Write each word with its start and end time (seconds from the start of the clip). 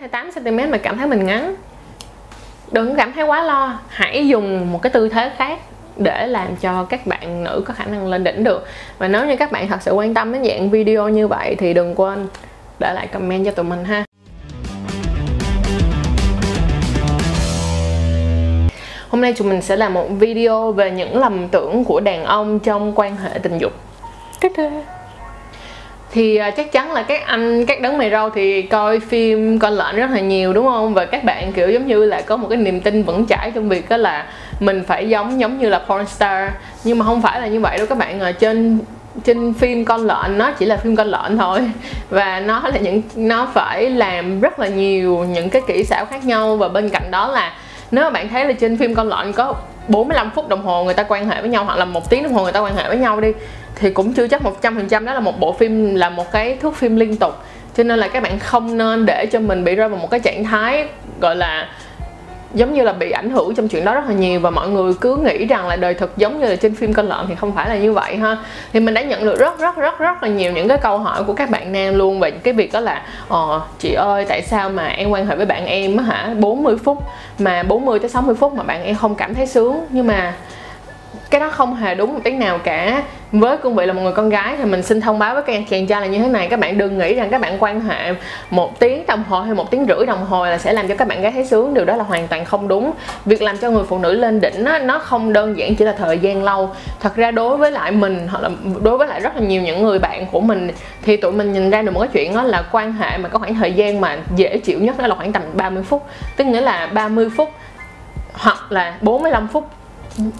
28 0.00 0.30
cm 0.32 0.70
mà 0.70 0.78
cảm 0.78 0.98
thấy 0.98 1.06
mình 1.06 1.26
ngắn. 1.26 1.54
Đừng 2.72 2.96
cảm 2.96 3.12
thấy 3.12 3.24
quá 3.24 3.42
lo. 3.42 3.78
Hãy 3.88 4.28
dùng 4.28 4.72
một 4.72 4.82
cái 4.82 4.90
tư 4.90 5.08
thế 5.08 5.30
khác 5.36 5.58
để 5.96 6.26
làm 6.26 6.56
cho 6.56 6.84
các 6.84 7.06
bạn 7.06 7.44
nữ 7.44 7.64
có 7.66 7.74
khả 7.74 7.84
năng 7.84 8.06
lên 8.06 8.24
đỉnh 8.24 8.44
được. 8.44 8.66
Và 8.98 9.08
nếu 9.08 9.26
như 9.26 9.36
các 9.36 9.52
bạn 9.52 9.68
thật 9.68 9.82
sự 9.82 9.92
quan 9.92 10.14
tâm 10.14 10.32
đến 10.32 10.44
dạng 10.44 10.70
video 10.70 11.08
như 11.08 11.28
vậy 11.28 11.56
thì 11.58 11.74
đừng 11.74 11.94
quên 11.94 12.28
để 12.78 12.92
lại 12.92 13.06
comment 13.06 13.44
cho 13.44 13.50
tụi 13.50 13.64
mình 13.64 13.84
ha. 13.84 14.04
Hôm 19.08 19.20
nay 19.20 19.32
tụi 19.32 19.48
mình 19.48 19.62
sẽ 19.62 19.76
làm 19.76 19.94
một 19.94 20.06
video 20.08 20.72
về 20.72 20.90
những 20.90 21.18
lầm 21.18 21.48
tưởng 21.48 21.84
của 21.84 22.00
đàn 22.00 22.24
ông 22.24 22.58
trong 22.58 22.92
quan 22.94 23.16
hệ 23.16 23.38
tình 23.38 23.58
dục 23.58 23.72
thì 26.14 26.36
à, 26.36 26.50
chắc 26.50 26.72
chắn 26.72 26.92
là 26.92 27.02
các 27.02 27.26
anh, 27.26 27.66
các 27.66 27.80
đấng 27.80 27.98
mày 27.98 28.10
râu 28.10 28.30
thì 28.30 28.62
coi 28.62 29.00
phim 29.00 29.58
con 29.58 29.72
lợn 29.72 29.96
rất 29.96 30.10
là 30.10 30.20
nhiều, 30.20 30.52
đúng 30.52 30.66
không? 30.66 30.94
Và 30.94 31.04
các 31.04 31.24
bạn, 31.24 31.52
kiểu, 31.52 31.70
giống 31.70 31.86
như 31.86 32.04
là 32.04 32.20
có 32.20 32.36
một 32.36 32.46
cái 32.50 32.58
niềm 32.58 32.80
tin 32.80 33.02
vững 33.02 33.26
chãi 33.26 33.50
trong 33.50 33.68
việc 33.68 33.88
đó 33.88 33.96
là 33.96 34.26
mình 34.60 34.82
phải 34.86 35.08
giống 35.08 35.40
giống 35.40 35.58
như 35.58 35.68
là 35.68 35.78
porn 35.78 36.06
star. 36.06 36.50
Nhưng 36.84 36.98
mà 36.98 37.04
không 37.04 37.22
phải 37.22 37.40
là 37.40 37.46
như 37.46 37.60
vậy 37.60 37.78
đâu, 37.78 37.86
các 37.86 37.98
bạn 37.98 38.20
ở 38.20 38.32
trên 38.32 38.78
trên 39.24 39.54
phim 39.54 39.84
con 39.84 40.06
lợn 40.06 40.38
nó 40.38 40.50
chỉ 40.50 40.66
là 40.66 40.76
phim 40.76 40.96
con 40.96 41.06
lợn 41.06 41.38
thôi. 41.38 41.60
Và 42.10 42.40
nó 42.40 42.62
là 42.64 42.78
những, 42.80 43.02
nó 43.16 43.48
phải 43.54 43.90
làm 43.90 44.40
rất 44.40 44.58
là 44.58 44.68
nhiều 44.68 45.24
những 45.24 45.50
cái 45.50 45.62
kỹ 45.66 45.84
xảo 45.84 46.06
khác 46.06 46.24
nhau. 46.24 46.56
Và 46.56 46.68
bên 46.68 46.88
cạnh 46.88 47.10
đó 47.10 47.28
là, 47.28 47.52
nếu 47.90 48.04
mà 48.04 48.10
bạn 48.10 48.28
thấy 48.28 48.44
là 48.44 48.52
trên 48.52 48.76
phim 48.76 48.94
con 48.94 49.08
lợn 49.08 49.32
có 49.32 49.54
45 49.88 50.30
phút 50.34 50.48
đồng 50.48 50.62
hồ 50.62 50.84
người 50.84 50.94
ta 50.94 51.02
quan 51.02 51.28
hệ 51.28 51.40
với 51.40 51.50
nhau 51.50 51.64
hoặc 51.64 51.78
là 51.78 51.84
một 51.84 52.10
tiếng 52.10 52.22
đồng 52.22 52.32
hồ 52.32 52.42
người 52.42 52.52
ta 52.52 52.60
quan 52.60 52.76
hệ 52.76 52.88
với 52.88 52.96
nhau 52.96 53.20
đi, 53.20 53.32
thì 53.74 53.90
cũng 53.90 54.12
chưa 54.12 54.28
chắc 54.28 54.42
100% 54.62 55.04
đó 55.04 55.14
là 55.14 55.20
một 55.20 55.40
bộ 55.40 55.52
phim, 55.52 55.94
là 55.94 56.10
một 56.10 56.32
cái 56.32 56.56
thước 56.56 56.76
phim 56.76 56.96
liên 56.96 57.16
tục. 57.16 57.34
Cho 57.76 57.82
nên 57.82 57.98
là 57.98 58.08
các 58.08 58.22
bạn 58.22 58.38
không 58.38 58.78
nên 58.78 59.06
để 59.06 59.26
cho 59.26 59.40
mình 59.40 59.64
bị 59.64 59.74
rơi 59.74 59.88
vào 59.88 59.98
một 59.98 60.10
cái 60.10 60.20
trạng 60.20 60.44
thái, 60.44 60.88
gọi 61.20 61.36
là 61.36 61.68
giống 62.54 62.74
như 62.74 62.82
là 62.82 62.92
bị 62.92 63.10
ảnh 63.10 63.30
hưởng 63.30 63.54
trong 63.54 63.68
chuyện 63.68 63.84
đó 63.84 63.94
rất 63.94 64.04
là 64.08 64.14
nhiều 64.14 64.40
và 64.40 64.50
mọi 64.50 64.68
người 64.68 64.94
cứ 65.00 65.16
nghĩ 65.16 65.46
rằng 65.46 65.68
là 65.68 65.76
đời 65.76 65.94
thực 65.94 66.16
giống 66.16 66.40
như 66.40 66.46
là 66.46 66.56
trên 66.56 66.74
phim 66.74 66.92
con 66.92 67.08
lợn 67.08 67.26
thì 67.28 67.34
không 67.34 67.52
phải 67.52 67.68
là 67.68 67.76
như 67.76 67.92
vậy 67.92 68.16
ha. 68.16 68.36
Thì 68.72 68.80
mình 68.80 68.94
đã 68.94 69.02
nhận 69.02 69.24
được 69.24 69.38
rất 69.38 69.58
rất 69.58 69.76
rất 69.76 69.98
rất 69.98 70.22
là 70.22 70.28
nhiều 70.28 70.52
những 70.52 70.68
cái 70.68 70.78
câu 70.78 70.98
hỏi 70.98 71.24
của 71.24 71.32
các 71.32 71.50
bạn 71.50 71.72
nam 71.72 71.94
luôn 71.94 72.20
về 72.20 72.30
cái 72.30 72.54
việc 72.54 72.72
đó 72.72 72.80
là 72.80 73.02
ờ 73.28 73.60
chị 73.78 73.92
ơi, 73.92 74.24
tại 74.28 74.42
sao 74.42 74.68
mà 74.68 74.86
em 74.86 75.10
quan 75.10 75.26
hệ 75.26 75.36
với 75.36 75.46
bạn 75.46 75.66
em 75.66 75.98
hả? 75.98 76.34
40 76.38 76.76
phút, 76.84 76.98
mà 77.38 77.62
40 77.62 77.98
tới 77.98 78.10
60 78.10 78.34
phút 78.34 78.54
mà 78.54 78.62
bạn 78.62 78.84
em 78.84 78.94
không 78.94 79.14
cảm 79.14 79.34
thấy 79.34 79.46
sướng, 79.46 79.86
nhưng 79.90 80.06
mà 80.06 80.34
cái 81.34 81.40
đó 81.40 81.50
không 81.50 81.74
hề 81.74 81.94
đúng 81.94 82.14
một 82.14 82.20
tí 82.24 82.30
nào 82.30 82.58
cả. 82.58 83.02
Với 83.32 83.56
cương 83.56 83.74
vị 83.74 83.86
là 83.86 83.92
một 83.92 84.02
người 84.02 84.12
con 84.12 84.28
gái 84.28 84.56
thì 84.58 84.64
mình 84.64 84.82
xin 84.82 85.00
thông 85.00 85.18
báo 85.18 85.34
với 85.34 85.42
các 85.42 85.62
chàng 85.70 85.86
trai 85.86 86.00
là 86.00 86.06
như 86.06 86.18
thế 86.18 86.28
này. 86.28 86.48
Các 86.48 86.60
bạn 86.60 86.78
đừng 86.78 86.98
nghĩ 86.98 87.14
rằng 87.14 87.30
các 87.30 87.40
bạn 87.40 87.56
quan 87.60 87.80
hệ 87.80 88.14
một 88.50 88.78
tiếng 88.80 89.06
đồng 89.06 89.24
hồ 89.28 89.40
hay 89.40 89.54
một 89.54 89.70
tiếng 89.70 89.86
rưỡi 89.88 90.06
đồng 90.06 90.24
hồ 90.24 90.44
là 90.44 90.58
sẽ 90.58 90.72
làm 90.72 90.88
cho 90.88 90.94
các 90.94 91.08
bạn 91.08 91.22
gái 91.22 91.32
thấy 91.32 91.46
sướng. 91.46 91.74
Điều 91.74 91.84
đó 91.84 91.96
là 91.96 92.04
hoàn 92.04 92.28
toàn 92.28 92.44
không 92.44 92.68
đúng. 92.68 92.92
Việc 93.24 93.42
làm 93.42 93.58
cho 93.58 93.70
người 93.70 93.84
phụ 93.88 93.98
nữ 93.98 94.12
lên 94.12 94.40
đỉnh 94.40 94.64
đó, 94.64 94.78
nó 94.78 94.98
không 94.98 95.32
đơn 95.32 95.58
giản 95.58 95.74
chỉ 95.74 95.84
là 95.84 95.92
thời 95.92 96.18
gian 96.18 96.42
lâu. 96.42 96.70
Thật 97.00 97.16
ra 97.16 97.30
đối 97.30 97.56
với 97.56 97.70
lại 97.70 97.90
mình 97.90 98.28
hoặc 98.30 98.42
là 98.42 98.50
đối 98.82 98.98
với 98.98 99.08
lại 99.08 99.20
rất 99.20 99.36
là 99.36 99.42
nhiều 99.42 99.62
những 99.62 99.82
người 99.82 99.98
bạn 99.98 100.26
của 100.32 100.40
mình 100.40 100.70
thì 101.02 101.16
tụi 101.16 101.32
mình 101.32 101.52
nhìn 101.52 101.70
ra 101.70 101.82
được 101.82 101.90
một 101.94 102.00
cái 102.00 102.08
chuyện 102.12 102.34
đó 102.34 102.42
là 102.42 102.64
quan 102.72 102.92
hệ 102.92 103.18
mà 103.18 103.28
có 103.28 103.38
khoảng 103.38 103.54
thời 103.54 103.72
gian 103.72 104.00
mà 104.00 104.16
dễ 104.36 104.58
chịu 104.58 104.80
nhất 104.80 104.98
đó 104.98 105.06
là 105.06 105.14
khoảng 105.14 105.32
tầm 105.32 105.42
30 105.52 105.82
phút. 105.82 106.06
Tức 106.36 106.44
nghĩa 106.44 106.60
là 106.60 106.86
30 106.86 107.28
phút 107.36 107.50
hoặc 108.32 108.72
là 108.72 108.94
45 109.00 109.48
phút 109.48 109.68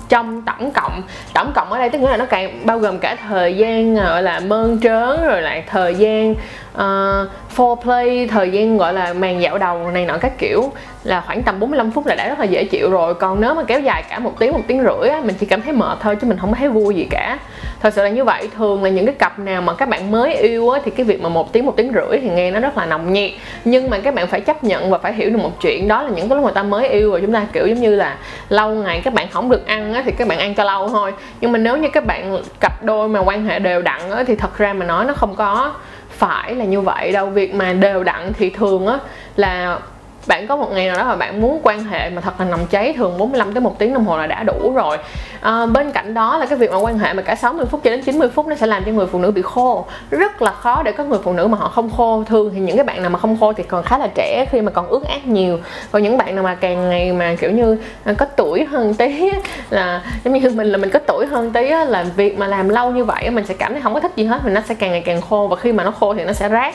trong 0.08 0.42
tổng 0.42 0.70
cộng. 0.70 1.02
Tổng 1.34 1.52
cộng 1.54 1.72
ở 1.72 1.78
đây 1.78 1.90
tức 1.90 1.98
nghĩa 1.98 2.10
là 2.10 2.16
nó 2.16 2.26
càng 2.26 2.66
bao 2.66 2.78
gồm 2.78 2.98
cả 2.98 3.16
thời 3.28 3.56
gian 3.56 3.98
à, 3.98 4.04
gọi 4.04 4.22
là 4.22 4.40
mơn 4.40 4.80
trớn, 4.80 5.24
rồi 5.26 5.42
lại 5.42 5.64
thời 5.66 5.94
gian 5.94 6.34
uh, 6.74 7.28
foreplay 7.56 8.28
thời 8.28 8.50
gian 8.50 8.76
gọi 8.78 8.92
là 8.92 9.12
màn 9.12 9.42
dạo 9.42 9.58
đầu 9.58 9.90
này 9.90 10.06
nọ 10.06 10.18
các 10.18 10.38
kiểu 10.38 10.72
là 11.04 11.20
khoảng 11.20 11.42
tầm 11.42 11.60
45 11.60 11.90
phút 11.90 12.06
là 12.06 12.14
đã 12.14 12.28
rất 12.28 12.38
là 12.38 12.44
dễ 12.44 12.64
chịu 12.64 12.90
rồi. 12.90 13.14
Còn 13.14 13.40
nếu 13.40 13.54
mà 13.54 13.62
kéo 13.62 13.80
dài 13.80 14.04
cả 14.08 14.18
một 14.18 14.38
tiếng 14.38 14.52
một 14.52 14.60
tiếng 14.66 14.82
rưỡi 14.82 15.08
á, 15.08 15.20
mình 15.24 15.34
chỉ 15.40 15.46
cảm 15.46 15.62
thấy 15.62 15.72
mệt 15.72 15.98
thôi 16.00 16.16
chứ 16.20 16.26
mình 16.26 16.38
không 16.38 16.54
thấy 16.54 16.68
vui 16.68 16.94
gì 16.94 17.06
cả. 17.10 17.38
Thật 17.80 17.94
sự 17.94 18.02
là 18.02 18.08
như 18.08 18.24
vậy 18.24 18.48
thường 18.56 18.82
là 18.82 18.90
những 18.90 19.06
cái 19.06 19.14
cặp 19.14 19.38
nào 19.38 19.62
mà 19.62 19.74
các 19.74 19.88
bạn 19.88 20.10
mới 20.10 20.34
yêu 20.34 20.70
á, 20.70 20.80
thì 20.84 20.90
cái 20.90 21.06
việc 21.06 21.22
mà 21.22 21.28
một 21.28 21.52
tiếng 21.52 21.66
một 21.66 21.76
tiếng 21.76 21.92
rưỡi 21.94 22.20
thì 22.20 22.30
nghe 22.30 22.50
nó 22.50 22.60
rất 22.60 22.78
là 22.78 22.86
nồng 22.86 23.12
nhiệt. 23.12 23.30
Nhưng 23.64 23.90
mà 23.90 23.98
các 23.98 24.14
bạn 24.14 24.26
phải 24.26 24.40
chấp 24.40 24.64
nhận 24.64 24.90
và 24.90 24.98
phải 24.98 25.12
hiểu 25.12 25.30
được 25.30 25.38
một 25.42 25.60
chuyện 25.60 25.88
đó 25.88 26.02
là 26.02 26.08
những 26.08 26.28
cái 26.28 26.36
lúc 26.36 26.44
người 26.44 26.54
ta 26.54 26.62
mới 26.62 26.88
yêu 26.88 27.10
rồi 27.10 27.20
chúng 27.20 27.32
ta 27.32 27.46
kiểu 27.52 27.66
giống 27.66 27.80
như 27.80 27.94
là 27.94 28.16
lâu 28.48 28.74
ngày 28.74 29.00
các 29.04 29.14
bạn 29.14 29.28
không 29.30 29.50
được 29.50 29.66
ăn 29.66 29.94
á, 29.94 30.02
thì 30.04 30.12
các 30.12 30.28
bạn 30.28 30.38
ăn 30.38 30.54
cho 30.54 30.64
lâu 30.64 30.88
thôi. 30.88 31.12
Nhưng 31.40 31.52
mà 31.52 31.58
nếu 31.58 31.76
như 31.76 31.88
các 31.88 32.06
bạn 32.06 32.42
cặp 32.60 32.82
đôi 32.82 33.08
mà 33.08 33.20
quan 33.20 33.46
hệ 33.46 33.58
đều 33.58 33.82
đặn 33.82 34.10
á, 34.10 34.24
thì 34.26 34.36
thật 34.36 34.58
ra 34.58 34.72
mà 34.72 34.86
nói 34.86 35.04
nó 35.04 35.14
không 35.14 35.34
có 35.36 35.72
phải 36.14 36.54
là 36.54 36.64
như 36.64 36.80
vậy. 36.80 37.12
Đâu 37.12 37.26
việc 37.26 37.54
mà 37.54 37.72
đều 37.72 38.04
đặn 38.04 38.32
thì 38.32 38.50
thường 38.50 38.86
á, 38.86 38.98
là 39.36 39.78
bạn 40.26 40.46
có 40.46 40.56
một 40.56 40.72
ngày 40.72 40.86
nào 40.86 40.96
đó 40.96 41.04
mà 41.04 41.16
bạn 41.16 41.40
muốn 41.40 41.60
quan 41.62 41.84
hệ 41.84 42.10
mà 42.10 42.20
thật 42.20 42.40
là 42.40 42.46
nồng 42.46 42.66
cháy, 42.70 42.92
thường 42.96 43.18
45 43.18 43.54
tới 43.54 43.60
một 43.60 43.78
tiếng 43.78 43.94
đồng 43.94 44.04
hồ 44.04 44.18
là 44.18 44.26
đã 44.26 44.42
đủ 44.42 44.72
rồi 44.74 44.98
à, 45.44 45.66
bên 45.66 45.92
cạnh 45.92 46.14
đó 46.14 46.38
là 46.38 46.46
cái 46.46 46.58
việc 46.58 46.70
mà 46.70 46.76
quan 46.76 46.98
hệ 46.98 47.12
mà 47.12 47.22
cả 47.22 47.34
60 47.34 47.66
phút 47.66 47.80
cho 47.84 47.90
đến 47.90 48.02
90 48.02 48.28
phút 48.28 48.46
nó 48.46 48.56
sẽ 48.56 48.66
làm 48.66 48.84
cho 48.84 48.92
người 48.92 49.06
phụ 49.06 49.18
nữ 49.18 49.30
bị 49.30 49.42
khô. 49.42 49.86
Rất 50.10 50.42
là 50.42 50.50
khó 50.50 50.82
để 50.82 50.92
có 50.92 51.04
người 51.04 51.18
phụ 51.24 51.32
nữ 51.32 51.46
mà 51.46 51.58
họ 51.58 51.68
không 51.68 51.90
khô. 51.90 52.24
Thường 52.26 52.50
thì 52.54 52.60
những 52.60 52.76
cái 52.76 52.84
bạn 52.84 53.02
nào 53.02 53.10
mà 53.10 53.18
không 53.18 53.36
khô 53.40 53.52
thì 53.52 53.62
còn 53.62 53.84
khá 53.84 53.98
là 53.98 54.08
trẻ 54.14 54.46
khi 54.50 54.60
mà 54.60 54.70
còn 54.70 54.88
ướt 54.88 55.04
át 55.04 55.26
nhiều. 55.26 55.58
Còn 55.90 56.02
những 56.02 56.18
bạn 56.18 56.34
nào 56.34 56.44
mà 56.44 56.54
càng 56.54 56.90
ngày 56.90 57.12
mà 57.12 57.34
kiểu 57.40 57.50
như 57.50 57.78
à, 58.04 58.12
có 58.18 58.26
tuổi 58.26 58.64
hơn 58.64 58.94
tí 58.94 59.30
là 59.70 60.02
giống 60.24 60.34
như 60.34 60.50
mình 60.50 60.66
là 60.66 60.78
mình 60.78 60.90
có 60.90 60.98
tuổi 60.98 61.26
hơn 61.26 61.50
tí 61.50 61.68
là 61.68 62.04
việc 62.16 62.38
mà 62.38 62.46
làm 62.46 62.68
lâu 62.68 62.90
như 62.90 63.04
vậy 63.04 63.30
mình 63.30 63.46
sẽ 63.46 63.54
cảm 63.54 63.72
thấy 63.72 63.82
không 63.82 63.94
có 63.94 64.00
thích 64.00 64.12
gì 64.16 64.24
hết 64.24 64.44
mình 64.44 64.54
nó 64.54 64.60
sẽ 64.68 64.74
càng 64.74 64.90
ngày 64.90 65.02
càng 65.06 65.20
khô. 65.20 65.48
Và 65.48 65.56
khi 65.56 65.72
mà 65.72 65.84
nó 65.84 65.90
khô 65.90 66.14
thì 66.14 66.24
nó 66.24 66.32
sẽ 66.32 66.48
rát. 66.48 66.74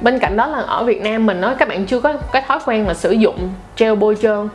Bên 0.00 0.18
cạnh 0.18 0.36
đó 0.36 0.46
là 0.46 0.58
ở 0.58 0.84
Việt 0.84 1.02
Nam 1.02 1.26
mình 1.26 1.40
nói 1.40 1.54
các 1.58 1.68
bạn 1.68 1.86
chưa 1.86 2.00
có 2.00 2.12
cái 2.32 2.42
thói 2.48 2.58
quen 2.66 2.86
là 2.86 2.94
sử 2.94 3.10
dụng 3.10 3.48
gel 3.76 3.94
bôi 3.94 4.16
trơn 4.22 4.48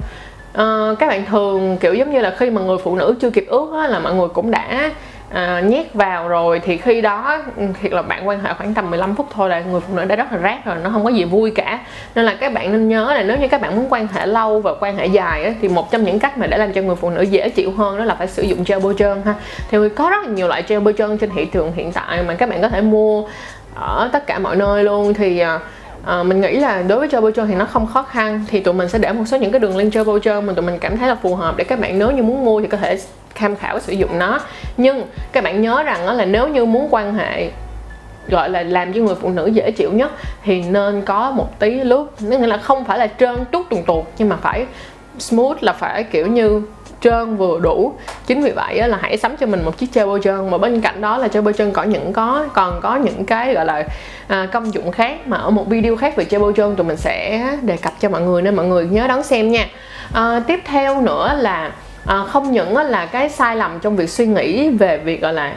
uh, 0.62 1.00
các 1.00 1.08
bạn 1.08 1.26
thường 1.26 1.78
kiểu 1.78 1.94
giống 1.94 2.12
như 2.12 2.22
là 2.22 2.36
khi 2.38 2.50
mà 2.50 2.62
người 2.62 2.78
phụ 2.84 2.96
nữ 2.96 3.16
chưa 3.22 3.30
kịp 3.30 3.46
ướt 3.48 3.74
á, 3.82 3.88
là 3.88 4.00
mọi 4.00 4.16
người 4.16 4.28
cũng 4.28 4.52
đã 4.52 4.92
à, 5.36 5.62
nhét 5.62 5.94
vào 5.94 6.28
rồi 6.28 6.60
thì 6.60 6.78
khi 6.78 7.02
đó 7.02 7.44
ừ, 7.58 7.64
thiệt 7.82 7.92
là 7.92 8.02
bạn 8.02 8.28
quan 8.28 8.40
hệ 8.40 8.54
khoảng 8.54 8.74
tầm 8.74 8.90
15 8.90 9.16
phút 9.16 9.28
thôi 9.34 9.50
là 9.50 9.60
người 9.60 9.82
phụ 9.82 9.96
nữ 9.96 10.06
đã 10.06 10.16
rất 10.16 10.32
là 10.32 10.38
rác 10.38 10.66
rồi 10.66 10.76
nó 10.84 10.90
không 10.90 11.04
có 11.04 11.10
gì 11.10 11.24
vui 11.24 11.52
cả. 11.52 11.80
Nên 12.16 12.26
là 12.26 12.34
các 12.34 12.54
bạn 12.54 12.72
nên 12.72 12.90
nhớ 12.90 13.14
là 13.14 13.24
nếu 13.24 13.38
như 13.38 13.48
các 13.48 13.62
bạn 13.62 13.76
muốn 13.76 13.88
quan 13.90 14.08
hệ 14.08 14.26
lâu 14.26 14.60
và 14.60 14.74
quan 14.80 14.98
hệ 14.98 15.06
dài 15.06 15.44
á, 15.44 15.54
thì 15.62 15.68
một 15.68 15.92
trong 15.92 16.04
những 16.04 16.20
cách 16.20 16.38
mà 16.38 16.48
để 16.48 16.58
làm 16.58 16.74
cho 16.74 16.82
người 16.82 16.96
phụ 16.96 17.10
nữ 17.10 17.22
dễ 17.22 17.50
chịu 17.50 17.72
hơn 17.72 17.98
đó 17.98 18.06
là 18.06 18.16
phải 18.16 18.28
sử 18.28 18.44
dụng 18.44 18.64
gel 18.68 18.80
bôi 18.80 18.96
trơn 18.98 19.22
ha. 19.26 19.34
Thì 19.70 19.78
có 19.96 20.10
rất 20.10 20.24
là 20.24 20.30
nhiều 20.30 20.48
loại 20.48 20.64
gel 20.68 20.80
bôi 20.80 20.94
trơn 20.98 21.18
trên 21.18 21.30
thị 21.36 21.46
trường 21.46 21.72
hiện 21.76 21.92
tại 21.92 22.24
mà 22.24 22.34
các 22.34 22.50
bạn 22.50 22.62
có 22.62 22.70
thể 22.70 22.82
mua 22.82 23.24
ở 23.76 24.10
tất 24.14 24.28
cả 24.28 24.40
mọi 24.40 24.56
nơi 24.56 24.84
luôn 24.84 25.14
thì 25.14 25.40
à, 25.40 25.60
à, 26.06 26.24
mình 26.24 26.42
nghĩ 26.42 26.58
là 26.58 26.82
đối 26.82 27.00
với 27.00 27.32
chơi 27.32 27.48
thì 27.48 27.56
nó 27.56 27.66
không 27.66 27.88
khó 27.88 28.04
khăn. 28.04 28.46
Thì 28.48 28.60
tụi 28.60 28.74
mình 28.74 28.90
sẽ 28.90 29.00
để 29.00 29.12
một 29.12 29.24
số 29.26 29.38
những 29.38 29.52
cái 29.52 29.60
đường 29.60 29.78
link 29.78 29.94
chơi 30.24 30.42
mà 30.42 30.54
tụi 30.54 30.66
mình 30.66 30.80
cảm 30.80 30.98
thấy 30.98 31.08
là 31.08 31.16
phù 31.16 31.36
hợp 31.36 31.58
để 31.58 31.64
các 31.64 31.80
bạn 31.80 32.00
nếu 32.00 32.12
như 32.12 32.24
muốn 32.24 32.46
mua 32.46 32.62
thì 32.62 32.68
có 32.68 32.78
thể 32.78 33.00
tham 33.36 33.56
khảo 33.56 33.80
sử 33.80 33.94
dụng 33.94 34.20
nó. 34.20 34.40
Nhưng 34.78 35.04
các 35.32 35.44
bạn 35.44 35.62
nhớ 35.62 35.84
rằng 35.84 36.06
đó 36.06 36.14
là 36.14 36.26
nếu 36.26 36.48
như 36.48 36.66
muốn 36.66 36.88
quan 36.92 37.14
hệ 37.14 37.50
gọi 38.28 38.50
là 38.50 38.64
làm 38.64 38.94
cho 38.94 39.02
người 39.02 39.16
phụ 39.16 39.30
nữ 39.30 39.48
dễ 39.48 39.72
chịu 39.72 39.92
nhất 39.92 40.12
thì 40.44 40.62
nên 40.62 41.02
có 41.02 41.32
một 41.32 41.60
tí 41.60 41.72
lướt 41.72 42.22
nghĩa 42.22 42.48
là 42.48 42.58
không 42.58 42.86
phải 42.86 43.00
là 43.00 43.08
trơn 43.08 43.36
trút 43.52 43.70
tuồn 43.70 43.84
tuột 43.84 44.06
nhưng 44.18 44.30
mà 44.30 44.36
phải 44.36 44.66
smooth 45.20 45.58
là 45.62 45.74
phải 45.74 46.04
kiểu 46.04 46.28
như 46.28 46.62
trơn 47.02 47.38
vừa 47.38 47.60
đủ. 47.60 47.94
Chính 48.26 48.42
vì 48.42 48.52
vậy 48.52 48.88
là 48.88 48.98
hãy 49.02 49.18
sắm 49.18 49.38
cho 49.38 49.46
mình 49.46 49.66
một 49.66 49.78
chiếc 49.78 49.94
chơi 49.94 50.06
bôi 50.06 50.20
trơn 50.24 50.52
mà 50.52 50.58
bên 50.58 50.82
cạnh 50.82 51.02
đó 51.02 51.18
là 51.18 51.28
chơi 51.28 51.42
bôi 51.42 51.54
trơn 51.54 51.72
có 51.72 51.84
những 51.84 52.14
có 52.14 52.48
còn 52.54 52.80
có 52.82 52.96
những 52.96 53.26
cái 53.26 53.54
gọi 53.54 53.66
là 53.66 53.84
à, 54.28 54.48
công 54.52 54.74
dụng 54.74 54.92
khác 54.92 55.28
mà 55.28 55.38
ở 55.38 55.50
một 55.50 55.68
video 55.70 55.96
khác 55.96 56.16
về 56.16 56.26
chơi 56.26 56.40
bôi 56.40 56.54
trơn 56.58 56.76
tụi 56.76 56.88
mình 56.88 56.98
sẽ 56.98 57.48
đề 57.62 57.78
cập 57.78 57.94
cho 58.00 58.10
mọi 58.10 58.22
người 58.22 58.42
nên 58.42 58.56
mọi 58.56 58.66
người 58.66 58.88
nhớ 58.88 59.08
đón 59.08 59.24
xem 59.24 59.52
nha. 59.52 59.68
À, 60.14 60.42
tiếp 60.48 60.60
theo 60.66 61.02
nữa 61.02 61.36
là 61.38 61.72
à, 62.06 62.24
không 62.28 62.52
những 62.52 62.78
là 62.78 63.06
cái 63.06 63.30
sai 63.30 63.56
lầm 63.56 63.80
trong 63.80 63.96
việc 63.96 64.10
suy 64.10 64.26
nghĩ 64.26 64.70
về 64.70 64.98
việc 64.98 65.22
gọi 65.22 65.34
là 65.34 65.54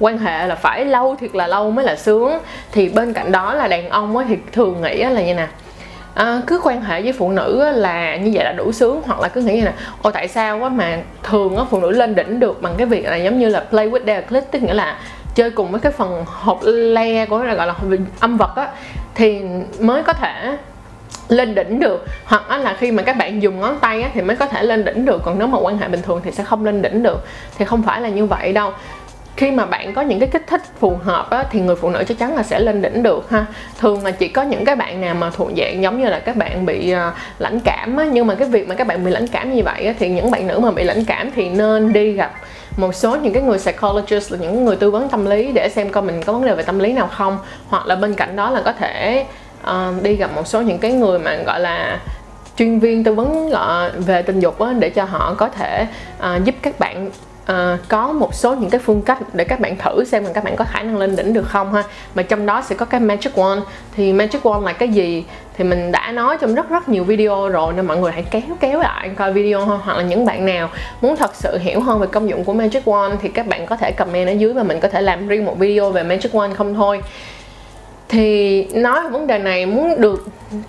quan 0.00 0.18
hệ 0.18 0.46
là 0.46 0.54
phải 0.54 0.84
lâu 0.84 1.16
thiệt 1.20 1.34
là 1.34 1.46
lâu 1.46 1.70
mới 1.70 1.84
là 1.84 1.96
sướng 1.96 2.38
thì 2.72 2.88
bên 2.88 3.12
cạnh 3.12 3.32
đó 3.32 3.54
là 3.54 3.68
đàn 3.68 3.88
ông 3.88 4.16
thì 4.28 4.36
thường 4.52 4.82
nghĩ 4.82 4.96
là 4.96 5.22
như 5.22 5.34
nè 5.34 5.46
à, 6.16 6.40
cứ 6.46 6.60
quan 6.64 6.82
hệ 6.82 7.02
với 7.02 7.12
phụ 7.12 7.30
nữ 7.30 7.72
là 7.74 8.16
như 8.16 8.30
vậy 8.34 8.44
là 8.44 8.52
đủ 8.52 8.72
sướng 8.72 9.02
hoặc 9.06 9.20
là 9.20 9.28
cứ 9.28 9.40
nghĩ 9.40 9.60
là 9.60 9.72
ôi 10.02 10.12
tại 10.12 10.28
sao 10.28 10.58
quá 10.58 10.68
mà 10.68 10.98
thường 11.22 11.56
á 11.56 11.64
phụ 11.70 11.80
nữ 11.80 11.90
lên 11.90 12.14
đỉnh 12.14 12.40
được 12.40 12.62
bằng 12.62 12.74
cái 12.76 12.86
việc 12.86 13.04
là 13.04 13.16
giống 13.16 13.38
như 13.38 13.48
là 13.48 13.60
play 13.60 13.90
with 13.90 14.04
their 14.06 14.24
clit 14.28 14.44
tức 14.50 14.62
nghĩa 14.62 14.74
là 14.74 14.98
chơi 15.34 15.50
cùng 15.50 15.70
với 15.70 15.80
cái 15.80 15.92
phần 15.92 16.24
hộp 16.26 16.60
le 16.64 17.26
của 17.26 17.38
gọi 17.38 17.66
là 17.66 17.74
âm 18.20 18.36
vật 18.36 18.56
á 18.56 18.68
thì 19.14 19.42
mới 19.80 20.02
có 20.02 20.12
thể 20.12 20.56
lên 21.28 21.54
đỉnh 21.54 21.80
được. 21.80 22.06
Hoặc 22.24 22.50
là 22.50 22.76
khi 22.78 22.90
mà 22.90 23.02
các 23.02 23.16
bạn 23.16 23.42
dùng 23.42 23.60
ngón 23.60 23.78
tay 23.80 24.02
á, 24.02 24.10
thì 24.14 24.20
mới 24.20 24.36
có 24.36 24.46
thể 24.46 24.62
lên 24.62 24.84
đỉnh 24.84 25.04
được. 25.04 25.22
Còn 25.24 25.38
nếu 25.38 25.48
mà 25.48 25.58
quan 25.58 25.78
hệ 25.78 25.88
bình 25.88 26.02
thường 26.02 26.20
thì 26.24 26.30
sẽ 26.30 26.44
không 26.44 26.64
lên 26.64 26.82
đỉnh 26.82 27.02
được. 27.02 27.26
Thì 27.58 27.64
không 27.64 27.82
phải 27.82 28.00
là 28.00 28.08
như 28.08 28.26
vậy 28.26 28.52
đâu 28.52 28.72
khi 29.36 29.50
mà 29.50 29.66
bạn 29.66 29.94
có 29.94 30.02
những 30.02 30.20
cái 30.20 30.28
kích 30.28 30.46
thích 30.46 30.62
phù 30.80 30.98
hợp 31.04 31.30
á, 31.30 31.44
thì 31.50 31.60
người 31.60 31.76
phụ 31.76 31.90
nữ 31.90 32.04
chắc 32.08 32.18
chắn 32.18 32.36
là 32.36 32.42
sẽ 32.42 32.60
lên 32.60 32.82
đỉnh 32.82 33.02
được 33.02 33.30
ha. 33.30 33.46
Thường 33.78 34.04
là 34.04 34.10
chỉ 34.10 34.28
có 34.28 34.42
những 34.42 34.64
cái 34.64 34.76
bạn 34.76 35.00
nào 35.00 35.14
mà 35.14 35.30
thuộc 35.30 35.50
dạng 35.56 35.82
giống 35.82 36.00
như 36.02 36.08
là 36.08 36.18
các 36.18 36.36
bạn 36.36 36.66
bị 36.66 36.94
uh, 36.94 37.14
lãnh 37.38 37.60
cảm 37.60 37.96
á, 37.96 38.04
nhưng 38.12 38.26
mà 38.26 38.34
cái 38.34 38.48
việc 38.48 38.68
mà 38.68 38.74
các 38.74 38.86
bạn 38.86 39.04
bị 39.04 39.10
lãnh 39.10 39.26
cảm 39.26 39.54
như 39.54 39.62
vậy 39.62 39.86
á, 39.86 39.94
thì 39.98 40.08
những 40.08 40.30
bạn 40.30 40.46
nữ 40.46 40.58
mà 40.58 40.70
bị 40.70 40.84
lãnh 40.84 41.04
cảm 41.04 41.30
thì 41.30 41.48
nên 41.48 41.92
đi 41.92 42.12
gặp 42.12 42.32
một 42.76 42.94
số 42.94 43.16
những 43.16 43.32
cái 43.32 43.42
người 43.42 43.58
psychologist 43.58 44.32
là 44.32 44.38
những 44.38 44.64
người 44.64 44.76
tư 44.76 44.90
vấn 44.90 45.08
tâm 45.08 45.26
lý 45.26 45.52
để 45.52 45.68
xem 45.68 45.90
coi 45.90 46.02
mình 46.02 46.22
có 46.22 46.32
vấn 46.32 46.46
đề 46.46 46.54
về 46.54 46.62
tâm 46.62 46.78
lý 46.78 46.92
nào 46.92 47.08
không. 47.12 47.38
Hoặc 47.68 47.86
là 47.86 47.96
bên 47.96 48.14
cạnh 48.14 48.36
đó 48.36 48.50
là 48.50 48.62
có 48.64 48.72
thể 48.72 49.26
uh, 49.70 50.02
đi 50.02 50.16
gặp 50.16 50.30
một 50.34 50.46
số 50.46 50.60
những 50.60 50.78
cái 50.78 50.92
người 50.92 51.18
mà 51.18 51.36
gọi 51.46 51.60
là 51.60 52.00
chuyên 52.56 52.78
viên 52.78 53.04
tư 53.04 53.14
vấn 53.14 53.50
về 54.06 54.22
tình 54.22 54.40
dục 54.40 54.58
á, 54.60 54.72
để 54.78 54.90
cho 54.90 55.04
họ 55.04 55.34
có 55.38 55.48
thể 55.48 55.86
uh, 56.18 56.44
giúp 56.44 56.54
các 56.62 56.78
bạn 56.78 57.10
uh, 57.52 57.88
có 57.88 58.12
một 58.12 58.34
số 58.34 58.54
những 58.54 58.70
cái 58.70 58.80
phương 58.80 59.02
cách 59.02 59.18
để 59.32 59.44
các 59.44 59.60
bạn 59.60 59.76
thử 59.76 60.04
xem 60.04 60.24
là 60.24 60.30
các 60.34 60.44
bạn 60.44 60.56
có 60.56 60.64
khả 60.64 60.82
năng 60.82 60.96
lên 60.96 61.16
đỉnh 61.16 61.32
được 61.32 61.48
không 61.48 61.72
ha. 61.72 61.82
Mà 62.14 62.22
trong 62.22 62.46
đó 62.46 62.62
sẽ 62.62 62.74
có 62.74 62.86
cái 62.86 63.00
magic 63.00 63.34
wand. 63.34 63.60
Thì 63.96 64.12
magic 64.12 64.42
wand 64.42 64.62
là 64.62 64.72
cái 64.72 64.88
gì? 64.88 65.24
Thì 65.56 65.64
mình 65.64 65.92
đã 65.92 66.12
nói 66.12 66.38
trong 66.40 66.54
rất 66.54 66.70
rất 66.70 66.88
nhiều 66.88 67.04
video 67.04 67.48
rồi 67.48 67.72
nên 67.72 67.86
mọi 67.86 67.96
người 67.96 68.12
hãy 68.12 68.24
kéo 68.30 68.42
kéo 68.60 68.80
lại 68.80 69.10
coi 69.16 69.32
video 69.32 69.64
thôi 69.66 69.78
hoặc 69.82 69.96
là 69.96 70.02
những 70.02 70.24
bạn 70.24 70.46
nào 70.46 70.70
muốn 71.00 71.16
thật 71.16 71.30
sự 71.34 71.58
hiểu 71.58 71.80
hơn 71.80 71.98
về 71.98 72.06
công 72.06 72.28
dụng 72.28 72.44
của 72.44 72.52
magic 72.52 72.84
wand 72.84 73.16
thì 73.22 73.28
các 73.28 73.46
bạn 73.46 73.66
có 73.66 73.76
thể 73.76 73.92
comment 73.92 74.28
ở 74.28 74.32
dưới 74.32 74.52
và 74.52 74.62
mình 74.62 74.80
có 74.80 74.88
thể 74.88 75.00
làm 75.00 75.28
riêng 75.28 75.44
một 75.44 75.58
video 75.58 75.90
về 75.90 76.02
magic 76.02 76.32
wand 76.32 76.54
không 76.54 76.74
thôi 76.74 77.00
thì 78.08 78.64
nói 78.74 79.02
về 79.02 79.08
vấn 79.08 79.26
đề 79.26 79.38
này 79.38 79.66
muốn 79.66 80.00
được 80.00 80.26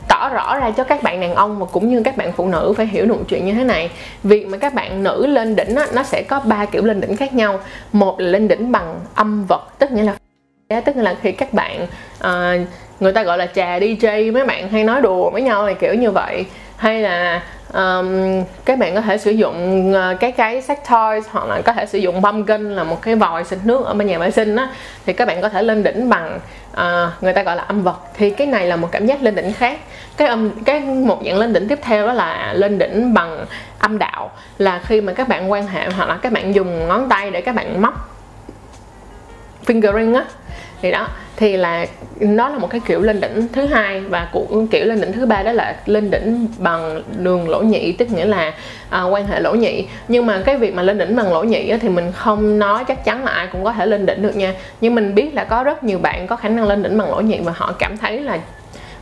tỏ 0.08 0.30
rõ 0.30 0.60
ra 0.60 0.72
cho 0.72 0.84
các 0.84 1.04
bạn 1.04 1.22
đàn 1.22 1.36
ông 1.36 1.60
và 1.60 1.66
cũng 1.66 1.90
như 1.90 2.02
các 2.04 2.18
bạn 2.18 2.32
phụ 2.32 2.48
nữ 2.48 2.74
phải 2.78 2.86
hiểu 2.86 3.06
được 3.06 3.16
một 3.16 3.24
chuyện 3.28 3.46
như 3.46 3.54
thế 3.54 3.64
này. 3.64 3.90
Việc 4.24 4.48
mà 4.48 4.58
các 4.58 4.74
bạn 4.74 5.04
nữ 5.04 5.28
lên 5.28 5.56
đỉnh 5.56 5.76
á, 5.76 5.88
nó 5.94 6.04
sẽ 6.04 6.24
có 6.28 6.40
ba 6.40 6.66
kiểu 6.66 6.86
lên 6.86 7.02
đỉnh 7.02 7.18
khác 7.18 7.34
nhau. 7.34 7.60
Một 7.92 8.20
là 8.20 8.30
lên 8.30 8.48
đỉnh 8.48 8.72
bằng 8.72 9.00
âm 9.16 9.46
vật 9.46 9.68
tức 9.80 9.92
nghĩa 9.92 10.04
là 10.04 10.82
tức 10.82 10.96
là 10.96 11.16
khi 11.22 11.32
các 11.32 11.54
bạn 11.54 11.88
uh, 12.20 12.68
người 13.00 13.14
ta 13.14 13.24
gọi 13.24 13.38
là 13.38 13.48
trà 13.56 13.80
DJ 13.80 14.34
mấy 14.34 14.46
bạn 14.46 14.70
hay 14.70 14.84
nói 14.84 15.02
đùa 15.02 15.30
với 15.30 15.42
nhau 15.42 15.68
là 15.68 15.74
kiểu 15.74 15.94
như 15.94 16.12
vậy. 16.12 16.46
Hay 16.78 17.02
là 17.02 17.42
um, 17.74 18.44
các 18.66 18.80
bạn 18.80 18.96
có 18.96 19.02
thể 19.02 19.18
sử 19.18 19.32
dụng 19.32 19.90
uh, 19.92 20.20
cái 20.20 20.32
cái 20.32 20.62
sex 20.62 20.78
toys 20.90 21.26
hoặc 21.32 21.48
là 21.48 21.62
có 21.62 21.74
thể 21.74 21.86
sử 21.86 21.98
dụng 21.98 22.24
pumpkin 22.24 22.76
là 22.76 22.84
một 22.84 23.02
cái 23.02 23.16
vòi 23.16 23.44
xịt 23.44 23.60
nước 23.64 23.86
ở 23.86 23.94
bên 23.94 24.08
nhà 24.08 24.18
vệ 24.18 24.32
sinh 24.32 24.56
á 24.56 24.70
thì 25.06 25.14
các 25.14 25.28
bạn 25.28 25.42
có 25.42 25.50
thể 25.50 25.64
lên 25.64 25.84
đỉnh 25.84 26.10
bằng 26.10 26.40
uh, 26.74 27.24
người 27.24 27.34
ta 27.34 27.44
gọi 27.44 27.56
là 27.56 27.64
âm 27.64 27.84
vật. 27.84 28.00
Thì 28.14 28.30
cái 28.30 28.48
này 28.48 28.68
là 28.68 28.76
một 28.76 28.92
cảm 28.92 29.06
giác 29.06 29.24
lên 29.24 29.36
đỉnh 29.36 29.54
khác. 29.54 29.80
Cái 30.18 30.28
âm 30.28 30.64
cái 30.64 30.80
một 30.80 31.22
dạng 31.26 31.38
lên 31.38 31.54
đỉnh 31.54 31.68
tiếp 31.68 31.80
theo 31.82 32.08
đó 32.08 32.14
là 32.14 32.54
lên 32.54 32.78
đỉnh 32.78 33.14
bằng 33.14 33.46
âm 33.80 33.98
đạo 33.98 34.32
là 34.58 34.82
khi 34.86 35.02
mà 35.02 35.14
các 35.14 35.28
bạn 35.28 35.52
quan 35.52 35.68
hệ 35.68 35.90
hoặc 35.90 36.10
là 36.10 36.18
các 36.22 36.32
bạn 36.32 36.56
dùng 36.56 36.88
ngón 36.88 37.10
tay 37.10 37.32
để 37.32 37.42
các 37.42 37.56
bạn 37.56 37.82
móc 37.82 37.94
fingering 39.66 40.16
á. 40.16 40.26
Thì 40.82 40.92
đó 40.92 41.08
thì 41.38 41.58
là 41.58 41.86
nó 42.20 42.50
là 42.50 42.58
một 42.58 42.70
cái 42.70 42.82
kiểu 42.86 43.02
lên 43.02 43.22
đỉnh 43.22 43.48
thứ 43.54 43.66
hai 43.66 44.02
và 44.02 44.30
cũng 44.34 44.68
kiểu 44.68 44.86
lên 44.86 45.02
đỉnh 45.02 45.14
thứ 45.14 45.26
ba 45.26 45.44
đó 45.44 45.52
là 45.52 45.76
lên 45.86 46.12
đỉnh 46.12 46.48
bằng 46.58 47.02
đường 47.18 47.50
lỗ 47.50 47.62
nhị 47.62 47.92
tức 47.92 48.12
nghĩa 48.12 48.26
là 48.26 48.54
à, 48.90 49.04
quan 49.04 49.28
hệ 49.28 49.40
lỗ 49.40 49.54
nhị. 49.54 49.86
Nhưng 50.08 50.26
mà 50.26 50.42
cái 50.46 50.58
việc 50.58 50.74
mà 50.74 50.84
lên 50.84 50.98
đỉnh 50.98 51.16
bằng 51.16 51.34
lỗ 51.34 51.44
nhị 51.44 51.70
á, 51.70 51.78
thì 51.82 51.90
mình 51.90 52.12
không 52.12 52.60
nói 52.60 52.84
chắc 52.88 53.06
chắn 53.06 53.26
là 53.26 53.32
ai 53.32 53.48
cũng 53.52 53.64
có 53.64 53.74
thể 53.74 53.86
lên 53.86 54.06
đỉnh 54.06 54.22
được 54.22 54.36
nha. 54.36 54.54
Nhưng 54.82 54.96
mình 54.96 55.16
biết 55.16 55.34
là 55.34 55.44
có 55.44 55.64
rất 55.64 55.84
nhiều 55.84 56.00
bạn 56.00 56.28
có 56.28 56.36
khả 56.36 56.50
năng 56.50 56.68
lên 56.68 56.84
đỉnh 56.84 56.98
bằng 56.98 57.10
lỗ 57.10 57.22
nhị 57.22 57.40
và 57.40 57.54
họ 57.56 57.72
cảm 57.80 57.98
thấy 57.98 58.20
là 58.20 58.40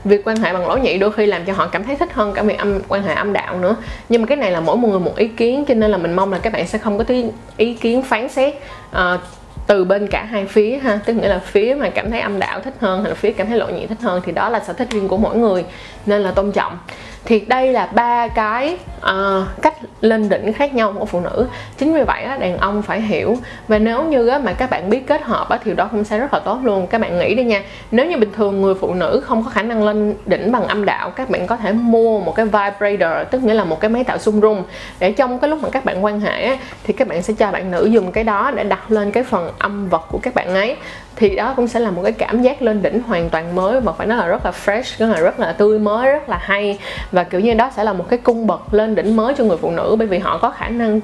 việc 0.03 0.27
quan 0.27 0.37
hệ 0.37 0.53
bằng 0.53 0.67
lỗ 0.67 0.77
nhị 0.77 0.97
đôi 0.97 1.11
khi 1.11 1.25
làm 1.25 1.45
cho 1.45 1.53
họ 1.53 1.67
cảm 1.67 1.83
thấy 1.83 1.95
thích 1.95 2.13
hơn 2.13 2.33
cả 2.33 2.41
việc 2.41 2.57
âm 2.57 2.79
quan 2.87 3.03
hệ 3.03 3.13
âm 3.13 3.33
đạo 3.33 3.59
nữa. 3.59 3.75
Nhưng 4.09 4.21
mà 4.21 4.27
cái 4.27 4.37
này 4.37 4.51
là 4.51 4.59
mỗi 4.59 4.77
một 4.77 4.87
người 4.87 4.99
một 4.99 5.15
ý 5.15 5.27
kiến 5.27 5.65
cho 5.67 5.73
nên 5.73 5.91
là 5.91 5.97
mình 5.97 6.13
mong 6.13 6.31
là 6.31 6.39
các 6.39 6.53
bạn 6.53 6.67
sẽ 6.67 6.77
không 6.77 6.97
có 6.97 7.03
thứ 7.03 7.23
ý 7.57 7.73
kiến 7.73 8.01
phán 8.01 8.29
xét. 8.29 8.53
Uh, 8.91 9.21
từ 9.67 9.83
bên 9.83 10.07
cả 10.07 10.23
hai 10.23 10.45
phía 10.45 10.77
ha. 10.77 10.99
Tức 11.05 11.13
nghĩa 11.13 11.27
là 11.27 11.39
phía 11.39 11.75
mà 11.79 11.89
cảm 11.89 12.11
thấy 12.11 12.19
âm 12.19 12.39
đạo 12.39 12.59
thích 12.59 12.73
hơn 12.79 13.01
hay 13.01 13.09
là 13.09 13.15
phía 13.15 13.31
cảm 13.31 13.47
thấy 13.47 13.57
lộ 13.57 13.67
nhị 13.67 13.87
thích 13.87 14.01
hơn, 14.01 14.21
thì 14.25 14.31
đó 14.31 14.49
là 14.49 14.59
sở 14.59 14.73
thích 14.73 14.87
riêng 14.91 15.07
của 15.07 15.17
mỗi 15.17 15.37
người, 15.37 15.65
nên 16.05 16.21
là 16.21 16.31
tôn 16.31 16.51
trọng 16.51 16.77
thì 17.25 17.39
đây 17.39 17.73
là 17.73 17.85
ba 17.85 18.27
cái 18.27 18.77
uh, 18.97 19.61
cách 19.61 19.73
lên 20.01 20.29
đỉnh 20.29 20.53
khác 20.53 20.73
nhau 20.73 20.93
của 20.99 21.05
phụ 21.05 21.19
nữ. 21.19 21.47
Chính 21.77 21.93
vì 21.93 22.03
vậy 22.03 22.23
á, 22.23 22.37
đàn 22.37 22.57
ông 22.57 22.81
phải 22.81 23.01
hiểu. 23.01 23.37
Và 23.67 23.79
nếu 23.79 24.03
như 24.03 24.27
á, 24.27 24.39
mà 24.39 24.53
các 24.53 24.69
bạn 24.69 24.89
biết 24.89 25.07
kết 25.07 25.23
hợp 25.23 25.49
á, 25.49 25.59
thì 25.63 25.73
đó 25.73 25.87
cũng 25.91 26.03
sẽ 26.03 26.19
rất 26.19 26.33
là 26.33 26.39
tốt 26.39 26.59
luôn. 26.63 26.87
Các 26.87 27.01
bạn 27.01 27.19
nghĩ 27.19 27.35
đi 27.35 27.43
nha 27.43 27.63
nếu 27.91 28.05
như 28.05 28.17
bình 28.17 28.31
thường 28.35 28.61
người 28.61 28.75
phụ 28.75 28.93
nữ 28.93 29.21
không 29.25 29.43
có 29.43 29.49
khả 29.49 29.61
năng 29.61 29.83
lên 29.83 30.13
đỉnh 30.25 30.51
bằng 30.51 30.67
âm 30.67 30.85
đạo 30.85 31.09
các 31.09 31.29
bạn 31.29 31.47
có 31.47 31.57
thể 31.57 31.71
mua 31.71 32.19
một 32.19 32.35
cái 32.35 32.45
vibrator 32.45 33.27
tức 33.31 33.43
nghĩa 33.43 33.53
là 33.53 33.63
một 33.63 33.79
cái 33.79 33.89
máy 33.89 34.03
tạo 34.03 34.17
xung 34.17 34.41
rung. 34.41 34.63
Để 34.99 35.11
trong 35.11 35.39
cái 35.39 35.49
lúc 35.49 35.59
mà 35.63 35.69
các 35.69 35.85
bạn 35.85 36.03
quan 36.03 36.19
hệ 36.19 36.43
á, 36.43 36.57
thì 36.83 36.93
các 36.93 37.07
bạn 37.07 37.21
sẽ 37.21 37.33
cho 37.37 37.51
bạn 37.51 37.71
nữ 37.71 37.85
dùng 37.85 38.11
cái 38.11 38.23
đó 38.23 38.51
để 38.55 38.63
đặt 38.63 38.91
lên 38.91 39.11
cái 39.11 39.23
phần 39.23 39.51
âm 39.59 39.89
vật 39.89 40.05
của 40.11 40.19
các 40.21 40.35
bạn 40.35 40.55
ấy 40.55 40.75
thì 41.15 41.35
đó 41.35 41.53
cũng 41.55 41.67
sẽ 41.67 41.79
là 41.79 41.91
một 41.91 42.01
cái 42.03 42.11
cảm 42.11 42.41
giác 42.41 42.61
lên 42.61 42.81
đỉnh 42.81 43.01
hoàn 43.01 43.29
toàn 43.29 43.55
mới 43.55 43.81
và 43.81 43.91
phải 43.91 44.07
nói 44.07 44.17
là 44.17 44.27
rất 44.27 44.45
là 44.45 44.51
fresh 44.65 44.95
rất 44.97 45.07
là 45.07 45.21
rất 45.21 45.39
là 45.39 45.53
tươi 45.53 45.79
mới 45.79 46.11
rất 46.11 46.29
là 46.29 46.37
hay. 46.41 46.79
Và 47.11 47.23
kiểu 47.23 47.41
như 47.41 47.53
đó 47.53 47.71
sẽ 47.75 47.83
là 47.83 47.93
một 47.93 48.05
cái 48.09 48.19
cung 48.19 48.47
bậc 48.47 48.73
lên 48.73 48.95
đỉnh 48.95 49.15
mới 49.15 49.33
cho 49.37 49.43
người 49.43 49.57
phụ 49.57 49.71
nữ 49.71 49.95
bởi 49.99 50.07
vì 50.07 50.19
họ 50.19 50.37
có 50.37 50.49
khả 50.49 50.69
năng 50.69 50.99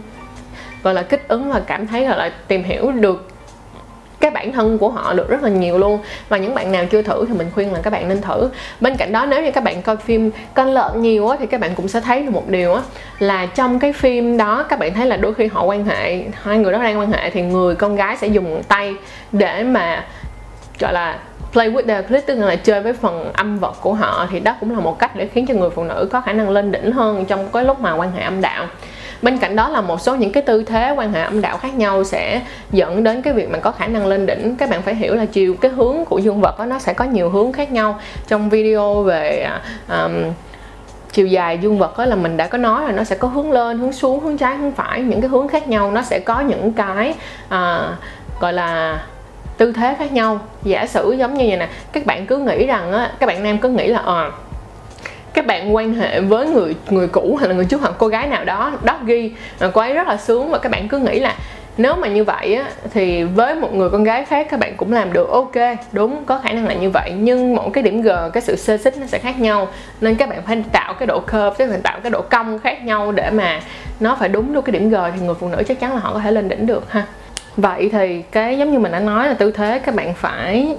gọi 0.83 0.93
là 0.93 1.01
kích 1.01 1.27
ứng 1.27 1.51
và 1.51 1.59
cảm 1.59 1.87
thấy 1.87 2.01
là, 2.01 2.15
là 2.15 2.31
tìm 2.47 2.63
hiểu 2.63 2.91
được 2.91 3.30
cái 4.21 4.31
bản 4.31 4.51
thân 4.51 4.77
của 4.77 4.89
họ 4.89 5.13
được 5.13 5.29
rất 5.29 5.43
là 5.43 5.49
nhiều 5.49 5.77
luôn. 5.77 5.99
Và 6.29 6.37
những 6.37 6.55
bạn 6.55 6.71
nào 6.71 6.85
chưa 6.91 7.01
thử 7.01 7.25
thì 7.27 7.33
mình 7.33 7.47
khuyên 7.55 7.73
là 7.73 7.79
các 7.83 7.89
bạn 7.89 8.09
nên 8.09 8.21
thử. 8.21 8.49
Bên 8.79 8.97
cạnh 8.97 9.11
đó, 9.11 9.25
nếu 9.25 9.43
như 9.43 9.51
các 9.51 9.63
bạn 9.63 9.81
coi 9.81 9.97
phim 9.97 10.31
con 10.53 10.67
lợn 10.67 11.01
nhiều 11.01 11.27
á, 11.27 11.37
thì 11.39 11.45
các 11.45 11.61
bạn 11.61 11.71
cũng 11.75 11.87
sẽ 11.87 12.01
thấy 12.01 12.23
được 12.23 12.31
một 12.31 12.49
điều 12.49 12.73
á, 12.73 12.81
là 13.19 13.45
trong 13.45 13.79
cái 13.79 13.93
phim 13.93 14.37
đó, 14.37 14.65
các 14.69 14.79
bạn 14.79 14.93
thấy 14.93 15.05
là 15.05 15.17
đôi 15.17 15.33
khi 15.33 15.47
họ 15.47 15.63
quan 15.63 15.85
hệ, 15.85 16.23
hai 16.43 16.57
người 16.57 16.73
đó 16.73 16.83
đang 16.83 16.99
quan 16.99 17.11
hệ 17.11 17.29
thì 17.29 17.41
người 17.41 17.75
con 17.75 17.95
gái 17.95 18.17
sẽ 18.17 18.27
dùng 18.27 18.63
tay 18.67 18.95
để 19.31 19.63
mà, 19.63 20.05
gọi 20.79 20.93
là, 20.93 21.19
play 21.51 21.69
with 21.69 21.87
the 21.87 22.01
clit 22.01 22.25
tức 22.25 22.35
là 22.35 22.55
chơi 22.55 22.81
với 22.81 22.93
phần 22.93 23.33
âm 23.33 23.59
vật 23.59 23.75
của 23.81 23.93
họ. 23.93 24.27
Thì 24.31 24.39
đó 24.39 24.55
cũng 24.59 24.71
là 24.71 24.79
một 24.79 24.99
cách 24.99 25.15
để 25.15 25.27
khiến 25.33 25.45
cho 25.47 25.53
người 25.53 25.69
phụ 25.69 25.83
nữ 25.83 26.09
có 26.11 26.21
khả 26.21 26.33
năng 26.33 26.49
lên 26.49 26.71
đỉnh 26.71 26.91
hơn 26.91 27.25
trong 27.25 27.47
cái 27.53 27.63
lúc 27.63 27.79
mà 27.79 27.95
quan 27.95 28.11
hệ 28.11 28.23
âm 28.23 28.41
đạo 28.41 28.67
bên 29.21 29.37
cạnh 29.37 29.55
đó 29.55 29.69
là 29.69 29.81
một 29.81 30.01
số 30.01 30.15
những 30.15 30.31
cái 30.31 30.43
tư 30.43 30.63
thế 30.63 30.93
quan 30.97 31.13
hệ 31.13 31.21
âm 31.21 31.41
đạo 31.41 31.57
khác 31.57 31.73
nhau 31.75 32.03
sẽ 32.03 32.41
dẫn 32.71 33.03
đến 33.03 33.21
cái 33.21 33.33
việc 33.33 33.51
mà 33.51 33.59
có 33.59 33.71
khả 33.71 33.87
năng 33.87 34.07
lên 34.07 34.25
đỉnh. 34.25 34.55
Các 34.55 34.69
bạn 34.69 34.81
phải 34.81 34.95
hiểu 34.95 35.15
là 35.15 35.25
chiều 35.25 35.55
cái 35.61 35.71
hướng 35.71 36.05
của 36.05 36.19
dương 36.19 36.41
vật 36.41 36.59
đó, 36.59 36.65
nó 36.65 36.79
sẽ 36.79 36.93
có 36.93 37.05
nhiều 37.05 37.29
hướng 37.29 37.53
khác 37.53 37.71
nhau. 37.71 37.99
Trong 38.27 38.49
video 38.49 39.03
về 39.03 39.47
um, 39.89 40.23
chiều 41.11 41.27
dài 41.27 41.57
dương 41.57 41.77
vật 41.77 41.97
đó 41.97 42.05
là 42.05 42.15
mình 42.15 42.37
đã 42.37 42.47
có 42.47 42.57
nói 42.57 42.83
là 42.85 42.91
nó 42.91 43.03
sẽ 43.03 43.15
có 43.15 43.27
hướng 43.27 43.51
lên 43.51 43.79
hướng 43.79 43.93
xuống 43.93 44.19
hướng 44.19 44.37
trái 44.37 44.57
hướng 44.57 44.71
phải 44.71 45.01
những 45.01 45.21
cái 45.21 45.29
hướng 45.29 45.47
khác 45.47 45.67
nhau. 45.67 45.91
Nó 45.91 46.01
sẽ 46.01 46.19
có 46.19 46.39
những 46.39 46.73
cái 46.73 47.13
uh, 47.45 47.95
gọi 48.39 48.53
là 48.53 49.01
tư 49.57 49.71
thế 49.71 49.95
khác 49.99 50.11
nhau. 50.11 50.39
Giả 50.63 50.85
sử 50.85 51.11
giống 51.11 51.33
như 51.33 51.45
vậy 51.47 51.57
nè 51.57 51.69
các 51.91 52.05
bạn 52.05 52.25
cứ 52.25 52.37
nghĩ 52.37 52.65
rằng 52.65 52.91
á 52.91 53.11
các 53.19 53.25
bạn 53.25 53.43
nam 53.43 53.57
cứ 53.57 53.69
nghĩ 53.69 53.87
là 53.87 53.99
à, 53.99 54.31
các 55.33 55.45
bạn 55.45 55.75
quan 55.75 55.93
hệ 55.93 56.21
với 56.21 56.47
người 56.47 56.75
người 56.89 57.07
cũ 57.07 57.37
hay 57.39 57.49
là 57.49 57.55
người 57.55 57.65
trước 57.65 57.81
hoặc 57.81 57.93
cô 57.97 58.07
gái 58.07 58.27
nào 58.27 58.45
đó 58.45 58.71
đó 58.83 58.99
ghi 59.05 59.31
cô 59.73 59.81
ấy 59.81 59.93
rất 59.93 60.07
là 60.07 60.17
sướng 60.17 60.49
và 60.49 60.57
các 60.57 60.71
bạn 60.71 60.87
cứ 60.87 60.97
nghĩ 60.97 61.19
là 61.19 61.35
nếu 61.77 61.95
mà 61.95 62.07
như 62.07 62.23
vậy 62.23 62.55
á 62.55 62.65
thì 62.93 63.23
với 63.23 63.55
một 63.55 63.73
người 63.73 63.89
con 63.89 64.03
gái 64.03 64.25
khác 64.25 64.47
các 64.51 64.59
bạn 64.59 64.73
cũng 64.77 64.93
làm 64.93 65.13
được 65.13 65.29
ok 65.29 65.51
đúng 65.91 66.25
có 66.25 66.39
khả 66.43 66.51
năng 66.51 66.67
là 66.67 66.73
như 66.73 66.89
vậy. 66.89 67.13
Nhưng 67.17 67.55
mỗi 67.55 67.69
cái 67.73 67.83
điểm 67.83 68.01
g 68.01 68.09
cái 68.33 68.41
sự 68.41 68.55
xê 68.55 68.77
xích 68.77 68.97
nó 68.97 69.07
sẽ 69.07 69.19
khác 69.19 69.39
nhau. 69.39 69.67
Nên 70.01 70.15
các 70.15 70.29
bạn 70.29 70.41
phải 70.47 70.63
tạo 70.71 70.93
cái 70.93 71.07
độ 71.07 71.19
curve 71.19 71.51
tức 71.57 71.65
là 71.65 71.77
tạo 71.83 71.99
cái 72.03 72.09
độ 72.09 72.21
cong 72.21 72.59
khác 72.59 72.85
nhau 72.85 73.11
để 73.11 73.29
mà 73.29 73.61
nó 73.99 74.15
phải 74.19 74.29
đúng 74.29 74.53
luôn 74.53 74.63
cái 74.63 74.71
điểm 74.71 74.89
g 74.89 74.95
thì 75.15 75.21
người 75.25 75.35
phụ 75.39 75.47
nữ 75.47 75.63
chắc 75.67 75.79
chắn 75.79 75.93
là 75.93 75.99
họ 75.99 76.13
có 76.13 76.19
thể 76.19 76.31
lên 76.31 76.49
đỉnh 76.49 76.65
được 76.65 76.91
ha. 76.91 77.05
Vậy 77.57 77.89
thì 77.91 78.21
cái 78.31 78.57
giống 78.57 78.71
như 78.71 78.79
mình 78.79 78.91
đã 78.91 78.99
nói 78.99 79.27
là 79.27 79.33
tư 79.33 79.51
thế 79.51 79.79
các 79.85 79.95
bạn 79.95 80.13
phải 80.13 80.75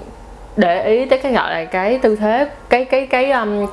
để 0.57 0.85
ý 0.85 1.05
tới 1.05 1.19
cái 1.19 1.33
gọi 1.33 1.51
là 1.51 1.65
cái 1.65 1.97
tư 1.97 2.15
thế 2.15 2.47
cái 2.69 2.85
cái 2.85 3.07
cái 3.07 3.31
um, 3.31 3.67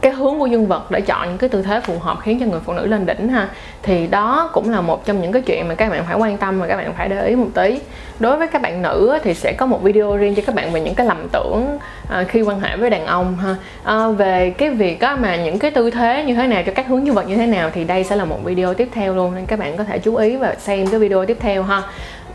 cái 0.00 0.12
hướng 0.12 0.38
của 0.38 0.46
dương 0.46 0.66
vật 0.66 0.90
để 0.90 1.00
chọn 1.00 1.28
những 1.28 1.38
cái 1.38 1.48
tư 1.48 1.62
thế 1.62 1.80
phù 1.80 1.98
hợp 1.98 2.18
khiến 2.22 2.40
cho 2.40 2.46
người 2.46 2.60
phụ 2.64 2.72
nữ 2.72 2.86
lên 2.86 3.06
đỉnh 3.06 3.28
ha. 3.28 3.48
Thì 3.82 4.06
đó 4.06 4.50
cũng 4.52 4.70
là 4.70 4.80
một 4.80 5.06
trong 5.06 5.22
những 5.22 5.32
cái 5.32 5.42
chuyện 5.42 5.68
mà 5.68 5.74
các 5.74 5.90
bạn 5.90 6.04
phải 6.06 6.16
quan 6.16 6.36
tâm 6.36 6.60
và 6.60 6.66
các 6.66 6.76
bạn 6.76 6.92
phải 6.96 7.08
để 7.08 7.26
ý 7.26 7.36
một 7.36 7.48
tí. 7.54 7.80
Đối 8.18 8.36
với 8.36 8.48
các 8.48 8.62
bạn 8.62 8.82
nữ 8.82 9.18
thì 9.22 9.34
sẽ 9.34 9.52
có 9.52 9.66
một 9.66 9.82
video 9.82 10.16
riêng 10.16 10.34
cho 10.34 10.42
các 10.46 10.54
bạn 10.54 10.72
về 10.72 10.80
những 10.80 10.94
cái 10.94 11.06
lầm 11.06 11.28
tưởng 11.32 11.78
à, 12.08 12.24
khi 12.28 12.42
quan 12.42 12.60
hệ 12.60 12.76
với 12.76 12.90
đàn 12.90 13.06
ông 13.06 13.36
ha. 13.36 13.56
À, 13.84 14.08
về 14.08 14.50
cái 14.50 14.70
việc 14.70 15.00
á, 15.00 15.16
mà 15.16 15.36
những 15.36 15.58
cái 15.58 15.70
tư 15.70 15.90
thế 15.90 16.24
như 16.26 16.34
thế 16.34 16.46
nào 16.46 16.62
cho 16.66 16.72
các 16.74 16.88
hướng 16.88 17.06
dương 17.06 17.14
vật 17.14 17.28
như 17.28 17.36
thế 17.36 17.46
nào 17.46 17.70
thì 17.74 17.84
đây 17.84 18.04
sẽ 18.04 18.16
là 18.16 18.24
một 18.24 18.38
video 18.44 18.74
tiếp 18.74 18.88
theo 18.92 19.14
luôn 19.14 19.34
nên 19.34 19.46
các 19.46 19.58
bạn 19.58 19.76
có 19.76 19.84
thể 19.84 19.98
chú 19.98 20.16
ý 20.16 20.36
và 20.36 20.54
xem 20.58 20.86
cái 20.86 21.00
video 21.00 21.26
tiếp 21.26 21.36
theo 21.40 21.62
ha. 21.62 21.82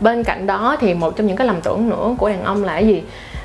Bên 0.00 0.24
cạnh 0.24 0.46
đó 0.46 0.76
thì 0.80 0.94
một 0.94 1.16
trong 1.16 1.26
những 1.26 1.36
cái 1.36 1.46
lầm 1.46 1.60
tưởng 1.60 1.90
nữa 1.90 2.14
của 2.18 2.28
đàn 2.28 2.44
ông 2.44 2.64
là 2.64 2.72
cái 2.72 2.86
gì? 2.86 3.02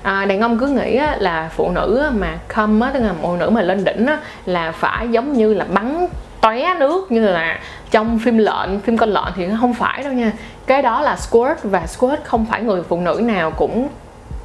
À, 0.07 0.25
đàn 0.25 0.41
ông 0.41 0.59
cứ 0.59 0.67
nghĩ 0.67 0.95
á, 0.95 1.15
là 1.19 1.49
phụ 1.55 1.71
nữ 1.71 2.11
mà 2.13 2.37
come 2.55 2.85
á 2.85 2.91
tức 2.93 2.99
là 2.99 3.13
phụ 3.21 3.35
nữ 3.35 3.49
mà 3.49 3.61
lên 3.61 3.83
đỉnh 3.83 4.05
á, 4.05 4.19
là 4.45 4.71
phải 4.71 5.07
giống 5.07 5.33
như 5.33 5.53
là 5.53 5.65
bắn 5.73 6.07
tóe 6.41 6.73
nước 6.79 7.11
như 7.11 7.27
là 7.27 7.59
trong 7.91 8.19
phim 8.19 8.37
lợn 8.37 8.79
phim 8.79 8.97
con 8.97 9.09
lợn 9.09 9.23
thì 9.35 9.47
không 9.59 9.73
phải 9.73 10.03
đâu 10.03 10.13
nha. 10.13 10.31
Cái 10.67 10.81
đó 10.81 11.01
là 11.01 11.15
squirt 11.15 11.57
và 11.63 11.87
squirt 11.87 12.23
không 12.23 12.45
phải 12.45 12.61
người 12.61 12.83
phụ 12.83 12.99
nữ 12.99 13.21
nào 13.23 13.51
cũng 13.51 13.89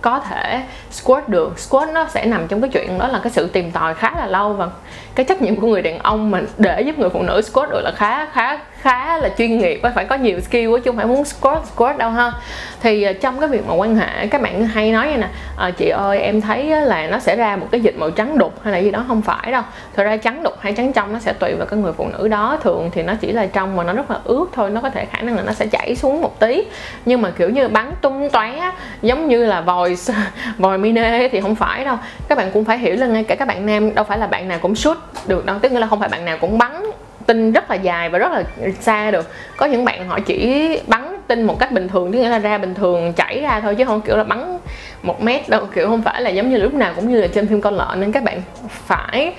có 0.01 0.21
thể 0.21 0.63
squat 0.91 1.29
được. 1.29 1.59
Squat 1.59 1.89
nó 1.89 2.07
sẽ 2.09 2.27
nằm 2.27 2.49
trong 2.49 2.61
cái 2.61 2.71
chuyện 2.71 2.99
đó 2.99 3.09
là 3.09 3.21
cái 3.23 3.33
sự 3.33 3.47
tìm 3.47 3.71
tòi 3.71 3.95
khá 3.95 4.13
là 4.17 4.27
lâu 4.27 4.53
và 4.53 4.69
cái 5.15 5.27
trách 5.27 5.43
nhiệm 5.43 5.57
của 5.57 5.67
người 5.67 5.83
đàn 5.83 5.99
ông 5.99 6.31
mình 6.31 6.47
để 6.59 6.81
giúp 6.81 6.99
người 6.99 7.11
phụ 7.11 7.23
nữ 7.23 7.43
squat 7.43 7.71
được 7.71 7.81
là 7.85 7.93
khá 7.97 8.27
khá 8.27 8.59
khá 8.83 9.19
là 9.19 9.29
chuyên 9.39 9.59
nghiệp 9.59 9.81
phải 9.95 10.05
có 10.05 10.17
nhiều 10.17 10.41
skill 10.41 10.71
chứ 10.71 10.83
không 10.85 10.97
phải 10.97 11.07
muốn 11.07 11.25
squat 11.25 11.63
squat 11.75 11.99
đâu 11.99 12.11
ha. 12.11 12.33
Thì 12.81 13.03
ờ, 13.03 13.13
trong 13.13 13.41
cái 13.41 13.49
việc 13.49 13.67
mà 13.67 13.75
quan 13.75 13.97
hệ 13.97 14.27
các 14.27 14.43
bạn 14.43 14.67
hay 14.67 14.93
nói 14.93 15.09
vậy 15.09 15.17
nè 15.17 15.29
à, 15.57 15.71
chị 15.71 15.89
ơi 15.89 16.19
em 16.19 16.41
thấy 16.41 16.65
là 16.65 17.07
nó 17.07 17.19
sẽ 17.19 17.37
ra 17.37 17.57
một 17.57 17.67
cái 17.71 17.81
dịch 17.81 17.99
màu 17.99 18.11
trắng 18.11 18.39
đục 18.39 18.55
hay 18.63 18.73
là 18.73 18.79
gì 18.79 18.91
đó. 18.91 19.05
Không 19.09 19.23
phải 19.23 19.53
đâu. 19.53 19.63
Thật 19.97 20.05
ra 20.05 20.17
trắng 20.17 20.43
đục 20.43 20.55
hay 20.61 20.73
trắng 20.73 20.93
trong 20.93 21.13
nó 21.13 21.19
sẽ 21.19 21.33
tùy 21.33 21.55
vào 21.55 21.67
cái 21.67 21.79
người 21.79 21.93
phụ 21.93 22.09
nữ 22.19 22.29
đó. 22.29 22.59
Thường 22.63 22.91
thì 22.93 23.03
nó 23.03 23.15
chỉ 23.21 23.33
là 23.33 23.47
trong 23.47 23.77
mà 23.77 23.85
nó 23.85 23.93
rất 23.93 24.11
là 24.11 24.19
ướt 24.25 24.47
thôi 24.53 24.71
nó 24.71 24.81
có 24.81 24.91
thể 24.91 25.05
khả 25.05 25.21
năng 25.21 25.37
là 25.37 25.43
nó 25.43 25.53
sẽ 25.53 25.67
chảy 25.67 25.97
xuống 25.97 26.23
một 26.23 26.41
tí. 26.41 26.65
Nhưng 27.05 27.23
mà 27.23 27.31
kiểu 27.31 27.49
như 27.51 27.69
bắn 27.69 27.93
tung 28.01 28.31
tóe 28.31 28.71
giống 29.03 29.29
như 29.29 29.47
là 29.47 29.61
vòi 29.61 29.97
vòi 30.59 30.79
mini 30.79 31.29
thì 31.29 31.41
không 31.41 31.55
phải 31.55 31.85
đâu. 31.85 31.97
Các 32.29 32.39
bạn 32.39 32.51
cũng 32.53 32.65
phải 32.65 32.79
hiểu 32.79 32.97
là 32.97 33.07
ngay 33.07 33.25
cả 33.25 33.35
các 33.35 33.49
bạn 33.49 33.67
nam 33.67 33.95
đâu 33.95 34.05
phải 34.05 34.19
là 34.19 34.27
bạn 34.27 34.49
nào 34.49 34.59
cũng 34.63 34.75
shoot 34.75 34.97
được 35.27 35.47
đâu. 35.47 35.57
Tức 35.63 35.73
nghĩa 35.73 35.81
là 35.81 35.87
không 35.87 36.01
phải 36.01 36.09
bạn 36.09 36.25
nào 36.25 36.37
cũng 36.41 36.59
bắn 36.59 36.83
tinh 37.27 37.53
rất 37.53 37.71
là 37.71 37.77
dài 37.77 38.09
và 38.09 38.19
rất 38.19 38.33
là 38.33 38.45
xa 38.81 39.11
được. 39.11 39.31
Có 39.57 39.67
những 39.67 39.85
bạn 39.85 40.09
họ 40.09 40.19
chỉ 40.21 40.81
bắn 40.87 41.17
tinh 41.27 41.43
một 41.43 41.59
cách 41.59 41.73
bình 41.73 41.89
thường, 41.89 42.13
tức 42.13 42.19
nghĩa 42.19 42.29
là 42.29 42.39
ra 42.39 42.59
bình 42.59 42.75
thường, 42.75 43.13
chảy 43.13 43.41
ra 43.41 43.61
thôi, 43.61 43.75
chứ 43.75 43.85
không 43.85 44.01
kiểu 44.01 44.17
là 44.17 44.25
bắn 44.25 44.59
một 45.03 45.23
mét 45.23 45.49
đâu. 45.49 45.67
Kiểu 45.75 45.89
không 45.89 46.03
phải 46.03 46.23
là 46.23 46.31
giống 46.31 46.51
như 46.51 46.57
lúc 46.57 46.75
nào 46.75 46.93
cũng 46.97 47.11
như 47.11 47.21
là 47.21 47.27
trên 47.27 47.47
phim 47.47 47.61
con 47.61 47.75
lợn, 47.75 48.01
nên 48.01 48.13
các 48.13 48.23
bạn 48.23 48.43
phải 48.87 49.35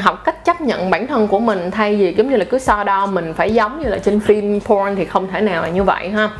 học 0.00 0.24
cách 0.24 0.44
chấp 0.44 0.60
nhận 0.60 0.90
bản 0.90 1.06
thân 1.06 1.28
của 1.28 1.38
mình 1.38 1.70
thay 1.70 1.96
vì 1.96 2.14
giống 2.16 2.30
như 2.30 2.36
là 2.36 2.44
cứ 2.44 2.58
so 2.58 2.84
đo 2.84 3.06
mình 3.06 3.34
phải 3.34 3.54
giống 3.54 3.82
như 3.82 3.88
là 3.88 3.98
trên 3.98 4.20
phim 4.20 4.60
porn 4.60 4.96
thì 4.96 5.04
không 5.04 5.28
thể 5.32 5.40
nào 5.40 5.62
là 5.62 5.68
như 5.68 5.82
vậy 5.82 6.08
ha 6.08 6.30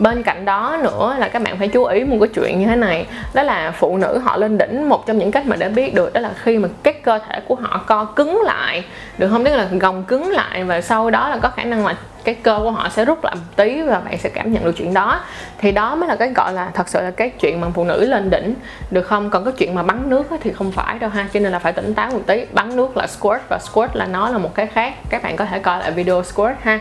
bên 0.00 0.22
cạnh 0.22 0.44
đó 0.44 0.78
nữa 0.82 1.16
là 1.18 1.28
các 1.28 1.42
bạn 1.42 1.58
phải 1.58 1.68
chú 1.68 1.84
ý 1.84 2.04
một 2.04 2.16
cái 2.20 2.28
chuyện 2.34 2.60
như 2.60 2.66
thế 2.66 2.76
này, 2.76 3.06
đó 3.34 3.42
là 3.42 3.70
phụ 3.70 3.96
nữ 3.96 4.18
họ 4.18 4.36
lên 4.36 4.58
đỉnh, 4.58 4.88
một 4.88 5.06
trong 5.06 5.18
những 5.18 5.30
cách 5.30 5.46
mà 5.46 5.56
để 5.56 5.68
biết 5.68 5.94
được 5.94 6.12
đó 6.12 6.20
là 6.20 6.30
khi 6.42 6.58
mà 6.58 6.68
cái 6.82 6.94
cơ 6.94 7.18
thể 7.28 7.40
của 7.48 7.54
họ 7.54 7.84
co 7.86 8.04
cứng 8.04 8.40
lại, 8.44 8.84
được 9.18 9.28
không? 9.28 9.44
Tức 9.44 9.56
là 9.56 9.68
gồng 9.70 10.04
cứng 10.04 10.30
lại 10.30 10.64
và 10.64 10.80
sau 10.80 11.10
đó 11.10 11.28
là 11.28 11.38
có 11.42 11.48
khả 11.48 11.64
năng 11.64 11.86
là 11.86 11.94
cái 12.24 12.34
cơ 12.34 12.58
của 12.62 12.70
họ 12.70 12.88
sẽ 12.88 13.04
rút 13.04 13.24
lại 13.24 13.34
một 13.34 13.56
tí 13.56 13.82
và 13.82 14.00
bạn 14.00 14.18
sẽ 14.18 14.28
cảm 14.28 14.52
nhận 14.52 14.64
được 14.64 14.72
chuyện 14.76 14.94
đó. 14.94 15.20
Thì 15.58 15.72
đó 15.72 15.94
mới 15.94 16.08
là 16.08 16.16
cái 16.16 16.28
gọi 16.28 16.52
là, 16.52 16.70
thật 16.74 16.88
sự 16.88 17.00
là 17.00 17.10
cái 17.10 17.30
chuyện 17.30 17.60
mà 17.60 17.66
phụ 17.74 17.84
nữ 17.84 18.06
lên 18.06 18.30
đỉnh, 18.30 18.54
được 18.90 19.02
không? 19.02 19.30
Còn 19.30 19.44
cái 19.44 19.52
chuyện 19.58 19.74
mà 19.74 19.82
bắn 19.82 20.10
nước 20.10 20.26
thì 20.42 20.52
không 20.52 20.72
phải 20.72 20.98
đâu 20.98 21.10
ha, 21.10 21.26
cho 21.32 21.40
nên 21.40 21.52
là 21.52 21.58
phải 21.58 21.72
tỉnh 21.72 21.94
táo 21.94 22.10
một 22.10 22.20
tí. 22.26 22.44
Bắn 22.52 22.76
nước 22.76 22.96
là 22.96 23.06
squirt 23.06 23.42
và 23.48 23.58
squirt 23.58 23.96
là 23.96 24.06
nó 24.06 24.30
là 24.30 24.38
một 24.38 24.54
cái 24.54 24.66
khác. 24.66 24.94
Các 25.10 25.22
bạn 25.22 25.36
có 25.36 25.44
thể 25.44 25.58
coi 25.58 25.78
lại 25.78 25.90
video 25.90 26.22
squirt 26.22 26.56
ha. 26.62 26.78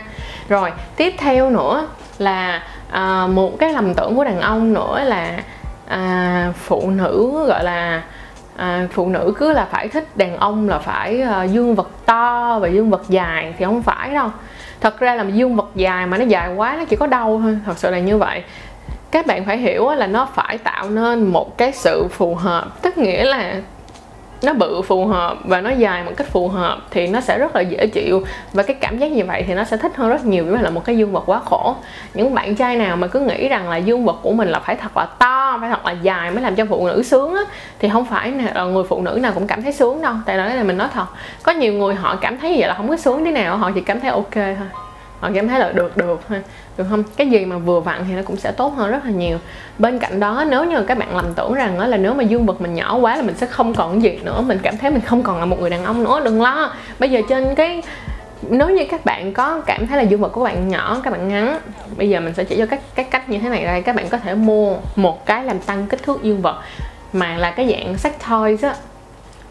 Rồi, 0.49 0.71
tiếp 0.95 1.13
theo 1.17 1.49
nữa 1.49 1.87
là 2.17 2.63
à, 2.91 3.27
một 3.27 3.59
cái 3.59 3.73
lầm 3.73 3.93
tưởng 3.93 4.15
của 4.15 4.23
đàn 4.23 4.41
ông 4.41 4.73
nữa 4.73 5.03
là 5.03 5.39
à, 5.87 6.53
phụ 6.55 6.89
nữ 6.89 7.45
gọi 7.47 7.63
là 7.63 8.03
à, 8.55 8.87
phụ 8.91 9.09
nữ 9.09 9.33
cứ 9.37 9.51
là 9.51 9.65
phải 9.71 9.87
thích 9.87 10.17
đàn 10.17 10.37
ông 10.37 10.69
là 10.69 10.79
phải 10.79 11.21
à, 11.21 11.43
dương 11.43 11.75
vật 11.75 11.89
to 12.05 12.59
và 12.61 12.67
dương 12.67 12.89
vật 12.89 13.01
dài 13.09 13.53
thì 13.57 13.65
không 13.65 13.83
phải 13.83 14.13
đâu. 14.13 14.29
Thật 14.81 14.99
ra 14.99 15.15
là 15.15 15.23
dương 15.23 15.55
vật 15.55 15.69
dài 15.75 16.07
mà 16.07 16.17
nó 16.17 16.23
dài 16.23 16.55
quá 16.55 16.75
nó 16.79 16.85
chỉ 16.85 16.95
có 16.95 17.07
đau 17.07 17.39
thôi 17.43 17.57
thật 17.65 17.77
sự 17.77 17.91
là 17.91 17.99
như 17.99 18.17
vậy. 18.17 18.43
Các 19.11 19.25
bạn 19.25 19.45
phải 19.45 19.57
hiểu 19.57 19.89
là 19.89 20.07
nó 20.07 20.27
phải 20.35 20.57
tạo 20.57 20.89
nên 20.89 21.23
một 21.23 21.57
cái 21.57 21.71
sự 21.71 22.07
phù 22.11 22.35
hợp 22.35 22.81
tức 22.81 22.97
nghĩa 22.97 23.23
là 23.25 23.55
nó 24.41 24.53
bự 24.53 24.81
phù 24.81 25.05
hợp 25.05 25.37
và 25.43 25.61
nó 25.61 25.69
dài 25.69 26.03
một 26.03 26.11
cách 26.17 26.27
phù 26.27 26.47
hợp 26.47 26.77
thì 26.91 27.07
nó 27.07 27.21
sẽ 27.21 27.37
rất 27.37 27.55
là 27.55 27.61
dễ 27.61 27.87
chịu. 27.87 28.23
Và 28.53 28.63
cái 28.63 28.75
cảm 28.81 28.97
giác 28.97 29.11
như 29.11 29.25
vậy 29.25 29.43
thì 29.47 29.53
nó 29.53 29.63
sẽ 29.63 29.77
thích 29.77 29.95
hơn 29.95 30.09
rất 30.09 30.25
nhiều 30.25 30.45
với 30.45 30.63
là 30.63 30.69
một 30.69 30.85
cái 30.85 30.97
dương 30.97 31.11
vật 31.11 31.23
quá 31.25 31.39
khổ. 31.45 31.75
Những 32.13 32.33
bạn 32.33 32.55
trai 32.55 32.75
nào 32.75 32.95
mà 32.95 33.07
cứ 33.07 33.19
nghĩ 33.19 33.47
rằng 33.47 33.69
là 33.69 33.77
dương 33.77 34.05
vật 34.05 34.15
của 34.21 34.31
mình 34.31 34.49
là 34.49 34.59
phải 34.59 34.75
thật 34.75 34.97
là 34.97 35.05
to, 35.05 35.57
phải 35.61 35.69
thật 35.69 35.85
là 35.85 35.91
dài 35.91 36.31
mới 36.31 36.41
làm 36.41 36.55
cho 36.55 36.65
phụ 36.69 36.87
nữ 36.87 37.03
sướng 37.03 37.35
á, 37.35 37.41
thì 37.79 37.89
không 37.89 38.05
phải 38.05 38.31
là 38.31 38.51
ờ, 38.53 38.67
người 38.67 38.83
phụ 38.83 39.01
nữ 39.01 39.19
nào 39.21 39.31
cũng 39.35 39.47
cảm 39.47 39.63
thấy 39.63 39.73
sướng 39.73 40.01
đâu. 40.01 40.13
Tại 40.25 40.37
nói 40.37 40.55
là 40.55 40.63
mình 40.63 40.77
nói 40.77 40.87
thật, 40.93 41.05
có 41.43 41.51
nhiều 41.51 41.73
người 41.73 41.95
họ 41.95 42.15
cảm 42.15 42.37
thấy 42.37 42.55
vậy 42.59 42.67
là 42.67 42.73
không 42.73 42.87
có 42.87 42.97
sướng 42.97 43.25
thế 43.25 43.31
nào, 43.31 43.57
họ 43.57 43.71
chỉ 43.75 43.81
cảm 43.81 43.99
thấy 43.99 44.09
ok 44.09 44.33
thôi 44.33 44.67
họ 45.19 45.29
cảm 45.35 45.47
thấy 45.47 45.59
là 45.59 45.71
được 45.71 45.97
được 45.97 46.21
thôi. 46.29 46.41
Được 46.77 46.85
không? 46.89 47.03
Cái 47.17 47.29
gì 47.29 47.45
mà 47.45 47.57
vừa 47.57 47.79
vặn 47.79 48.05
thì 48.07 48.13
nó 48.13 48.21
cũng 48.25 48.37
sẽ 48.37 48.51
tốt 48.51 48.73
hơn 48.77 48.91
rất 48.91 49.05
là 49.05 49.11
nhiều. 49.11 49.37
Bên 49.77 49.99
cạnh 49.99 50.19
đó, 50.19 50.45
nếu 50.49 50.65
như 50.65 50.83
các 50.83 50.97
bạn 50.97 51.15
lầm 51.15 51.33
tưởng 51.33 51.53
rằng 51.53 51.79
là 51.79 51.97
nếu 51.97 52.13
mà 52.13 52.23
dương 52.23 52.45
vật 52.45 52.61
mình 52.61 52.73
nhỏ 52.73 52.97
quá 52.97 53.15
là 53.15 53.21
mình 53.21 53.35
sẽ 53.37 53.45
không 53.45 53.73
còn 53.73 54.03
gì 54.03 54.19
nữa, 54.23 54.41
mình 54.41 54.59
cảm 54.63 54.77
thấy 54.77 54.91
mình 54.91 55.01
không 55.01 55.23
còn 55.23 55.39
là 55.39 55.45
một 55.45 55.59
người 55.59 55.69
đàn 55.69 55.85
ông 55.85 56.03
nữa, 56.03 56.21
đừng 56.23 56.41
lo. 56.41 56.73
Bây 56.99 57.09
giờ 57.09 57.21
trên 57.29 57.55
cái, 57.55 57.81
nếu 58.41 58.69
như 58.69 58.85
các 58.91 59.05
bạn 59.05 59.33
có 59.33 59.61
cảm 59.65 59.87
thấy 59.87 59.97
là 59.97 60.03
dương 60.03 60.21
vật 60.21 60.29
của 60.29 60.43
bạn 60.43 60.67
nhỏ, 60.67 61.01
các 61.03 61.11
bạn 61.11 61.27
ngắn, 61.27 61.59
bây 61.97 62.09
giờ 62.09 62.19
mình 62.19 62.33
sẽ 62.33 62.43
chỉ 62.43 62.57
cho 62.57 62.65
các 62.65 62.79
cái 62.95 63.05
cách 63.11 63.29
như 63.29 63.39
thế 63.39 63.49
này 63.49 63.63
đây. 63.63 63.81
Các 63.81 63.95
bạn 63.95 64.09
có 64.09 64.17
thể 64.17 64.35
mua 64.35 64.75
một 64.95 65.25
cái 65.25 65.43
làm 65.43 65.59
tăng 65.59 65.87
kích 65.87 66.03
thước 66.03 66.23
dương 66.23 66.41
vật 66.41 66.61
mà 67.13 67.37
là 67.37 67.51
cái 67.51 67.69
dạng 67.69 67.97
sách 67.97 68.29
toys 68.29 68.63
á 68.63 68.75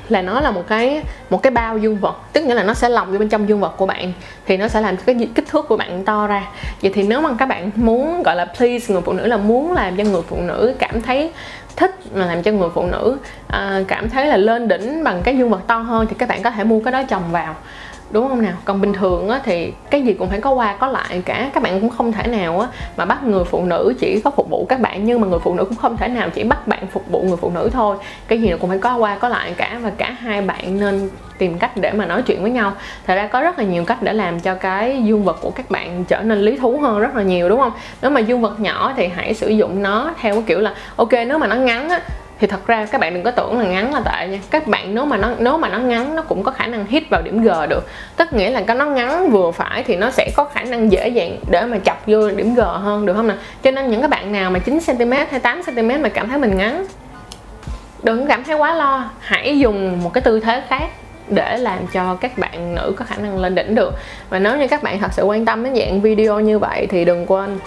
là 0.08 0.22
nó 0.22 0.40
là 0.40 0.50
một 0.50 0.64
cái 0.68 1.02
một 1.30 1.42
cái 1.42 1.50
bao 1.50 1.78
dương 1.78 1.98
vật. 1.98 2.16
Tức 2.32 2.44
nghĩa 2.44 2.54
là 2.54 2.62
nó 2.62 2.74
sẽ 2.74 2.88
lồng 2.88 3.12
vô 3.12 3.18
bên 3.18 3.28
trong 3.28 3.48
dương 3.48 3.60
vật 3.60 3.74
của 3.76 3.86
bạn 3.86 4.12
thì 4.46 4.56
nó 4.56 4.68
sẽ 4.68 4.80
làm 4.80 4.96
cái 4.96 5.28
kích 5.34 5.46
thước 5.48 5.68
của 5.68 5.76
bạn 5.76 6.04
to 6.04 6.26
ra. 6.26 6.46
Vậy 6.82 6.92
thì 6.94 7.02
nếu 7.02 7.20
mà 7.20 7.30
các 7.38 7.46
bạn 7.46 7.70
muốn 7.74 8.22
gọi 8.22 8.36
là 8.36 8.44
please 8.44 8.92
người 8.92 9.02
phụ 9.02 9.12
nữ 9.12 9.26
là 9.26 9.36
muốn 9.36 9.72
làm 9.72 9.96
cho 9.96 10.04
người 10.04 10.22
phụ 10.28 10.36
nữ 10.40 10.74
cảm 10.78 11.02
thấy 11.02 11.30
thích 11.76 11.94
mà 12.14 12.26
làm 12.26 12.42
cho 12.42 12.52
người 12.52 12.68
phụ 12.74 12.86
nữ 12.86 13.18
à, 13.48 13.80
cảm 13.88 14.10
thấy 14.10 14.26
là 14.26 14.36
lên 14.36 14.68
đỉnh 14.68 15.04
bằng 15.04 15.22
cái 15.22 15.38
dương 15.38 15.50
vật 15.50 15.60
to 15.66 15.78
hơn 15.78 16.06
thì 16.10 16.16
các 16.18 16.28
bạn 16.28 16.42
có 16.42 16.50
thể 16.50 16.64
mua 16.64 16.80
cái 16.80 16.92
đó 16.92 17.02
chồng 17.08 17.22
vào 17.30 17.54
đúng 18.10 18.28
không 18.28 18.42
nào? 18.42 18.52
Còn 18.64 18.80
bình 18.80 18.92
thường 18.92 19.28
á, 19.28 19.40
thì 19.44 19.72
cái 19.90 20.02
gì 20.02 20.12
cũng 20.12 20.28
phải 20.28 20.40
có 20.40 20.50
qua 20.50 20.76
có 20.76 20.86
lại 20.86 21.22
cả. 21.24 21.50
Các 21.54 21.62
bạn 21.62 21.80
cũng 21.80 21.90
không 21.90 22.12
thể 22.12 22.26
nào 22.26 22.60
á, 22.60 22.68
mà 22.96 23.04
bắt 23.04 23.24
người 23.24 23.44
phụ 23.44 23.64
nữ 23.64 23.94
chỉ 24.00 24.20
có 24.24 24.30
phục 24.30 24.50
vụ 24.50 24.66
các 24.68 24.80
bạn 24.80 25.04
nhưng 25.04 25.20
mà 25.20 25.26
người 25.26 25.38
phụ 25.38 25.54
nữ 25.54 25.64
cũng 25.64 25.76
không 25.76 25.96
thể 25.96 26.08
nào 26.08 26.30
chỉ 26.30 26.44
bắt 26.44 26.68
bạn 26.68 26.86
phục 26.86 27.10
vụ 27.10 27.22
người 27.22 27.36
phụ 27.36 27.50
nữ 27.50 27.70
thôi. 27.72 27.96
Cái 28.28 28.40
gì 28.40 28.50
nó 28.50 28.56
cũng 28.60 28.70
phải 28.70 28.78
có 28.78 28.96
qua 28.96 29.18
có 29.18 29.28
lại 29.28 29.54
cả 29.56 29.78
và 29.82 29.90
cả 29.90 30.10
hai 30.10 30.42
bạn 30.42 30.80
nên 30.80 31.10
tìm 31.38 31.58
cách 31.58 31.76
để 31.76 31.92
mà 31.92 32.06
nói 32.06 32.22
chuyện 32.22 32.42
với 32.42 32.50
nhau. 32.50 32.72
Thật 33.06 33.14
ra 33.14 33.26
có 33.26 33.40
rất 33.40 33.58
là 33.58 33.64
nhiều 33.64 33.84
cách 33.84 34.02
để 34.02 34.12
làm 34.12 34.40
cho 34.40 34.54
cái 34.54 35.02
dương 35.04 35.24
vật 35.24 35.38
của 35.40 35.50
các 35.50 35.70
bạn 35.70 36.04
trở 36.04 36.22
nên 36.22 36.38
lý 36.38 36.56
thú 36.56 36.78
hơn 36.78 37.00
rất 37.00 37.16
là 37.16 37.22
nhiều 37.22 37.48
đúng 37.48 37.60
không? 37.60 37.72
Nếu 38.02 38.10
mà 38.10 38.20
dương 38.20 38.40
vật 38.40 38.60
nhỏ 38.60 38.92
thì 38.96 39.06
hãy 39.06 39.34
sử 39.34 39.48
dụng 39.48 39.82
nó 39.82 40.10
theo 40.20 40.34
cái 40.34 40.42
kiểu 40.46 40.60
là 40.60 40.74
ok 40.96 41.12
nếu 41.12 41.38
mà 41.38 41.46
nó 41.46 41.56
ngắn 41.56 41.88
á 41.88 42.00
thì 42.40 42.46
thật 42.46 42.66
ra 42.66 42.86
các 42.86 43.00
bạn 43.00 43.14
đừng 43.14 43.22
có 43.22 43.30
tưởng 43.30 43.58
là 43.58 43.64
ngắn 43.64 43.94
là 43.94 44.00
tệ 44.00 44.28
nha. 44.28 44.38
Các 44.50 44.66
bạn 44.66 44.94
nếu 44.94 45.04
mà 45.04 45.16
nó, 45.16 45.30
nếu 45.38 45.58
mà 45.58 45.68
nó 45.68 45.78
ngắn, 45.78 46.16
nó 46.16 46.22
cũng 46.22 46.42
có 46.42 46.50
khả 46.50 46.66
năng 46.66 46.86
hit 46.86 47.10
vào 47.10 47.22
điểm 47.22 47.42
g 47.42 47.48
được. 47.68 47.88
Tức 48.16 48.32
nghĩa 48.32 48.50
là 48.50 48.60
cái 48.60 48.76
nó 48.76 48.84
ngắn 48.84 49.30
vừa 49.30 49.50
phải 49.50 49.82
thì 49.82 49.96
nó 49.96 50.10
sẽ 50.10 50.30
có 50.36 50.44
khả 50.44 50.62
năng 50.62 50.92
dễ 50.92 51.08
dàng 51.08 51.36
để 51.50 51.66
mà 51.66 51.78
chọc 51.84 52.06
vô 52.06 52.30
điểm 52.30 52.54
g 52.54 52.60
hơn, 52.60 53.06
được 53.06 53.14
không 53.14 53.28
nè 53.28 53.34
cho 53.62 53.70
nên 53.70 53.90
những 53.90 54.02
các 54.02 54.10
bạn 54.10 54.32
nào 54.32 54.50
mà 54.50 54.58
9 54.58 54.78
cm 54.86 55.10
hay 55.10 55.40
8 55.40 55.62
cm 55.62 55.88
mà 56.02 56.08
cảm 56.08 56.28
thấy 56.28 56.38
mình 56.38 56.56
ngắn, 56.56 56.86
đừng 58.02 58.26
cảm 58.26 58.44
thấy 58.44 58.56
quá 58.56 58.74
lo. 58.74 59.10
Hãy 59.20 59.58
dùng 59.58 60.02
một 60.02 60.14
cái 60.14 60.22
tư 60.22 60.40
thế 60.40 60.62
khác 60.68 60.90
để 61.28 61.58
làm 61.58 61.78
cho 61.92 62.14
các 62.14 62.38
bạn 62.38 62.74
nữ 62.74 62.94
có 62.96 63.04
khả 63.04 63.16
năng 63.16 63.38
lên 63.38 63.54
đỉnh 63.54 63.74
được. 63.74 63.94
Và 64.28 64.38
nếu 64.38 64.56
như 64.56 64.68
các 64.68 64.82
bạn 64.82 64.98
thật 65.00 65.12
sự 65.12 65.22
quan 65.22 65.44
tâm 65.44 65.64
đến 65.64 65.74
dạng 65.74 66.00
video 66.00 66.40
như 66.40 66.58
vậy 66.58 66.86
thì 66.90 67.04
đừng 67.04 67.26
quên 67.26 67.58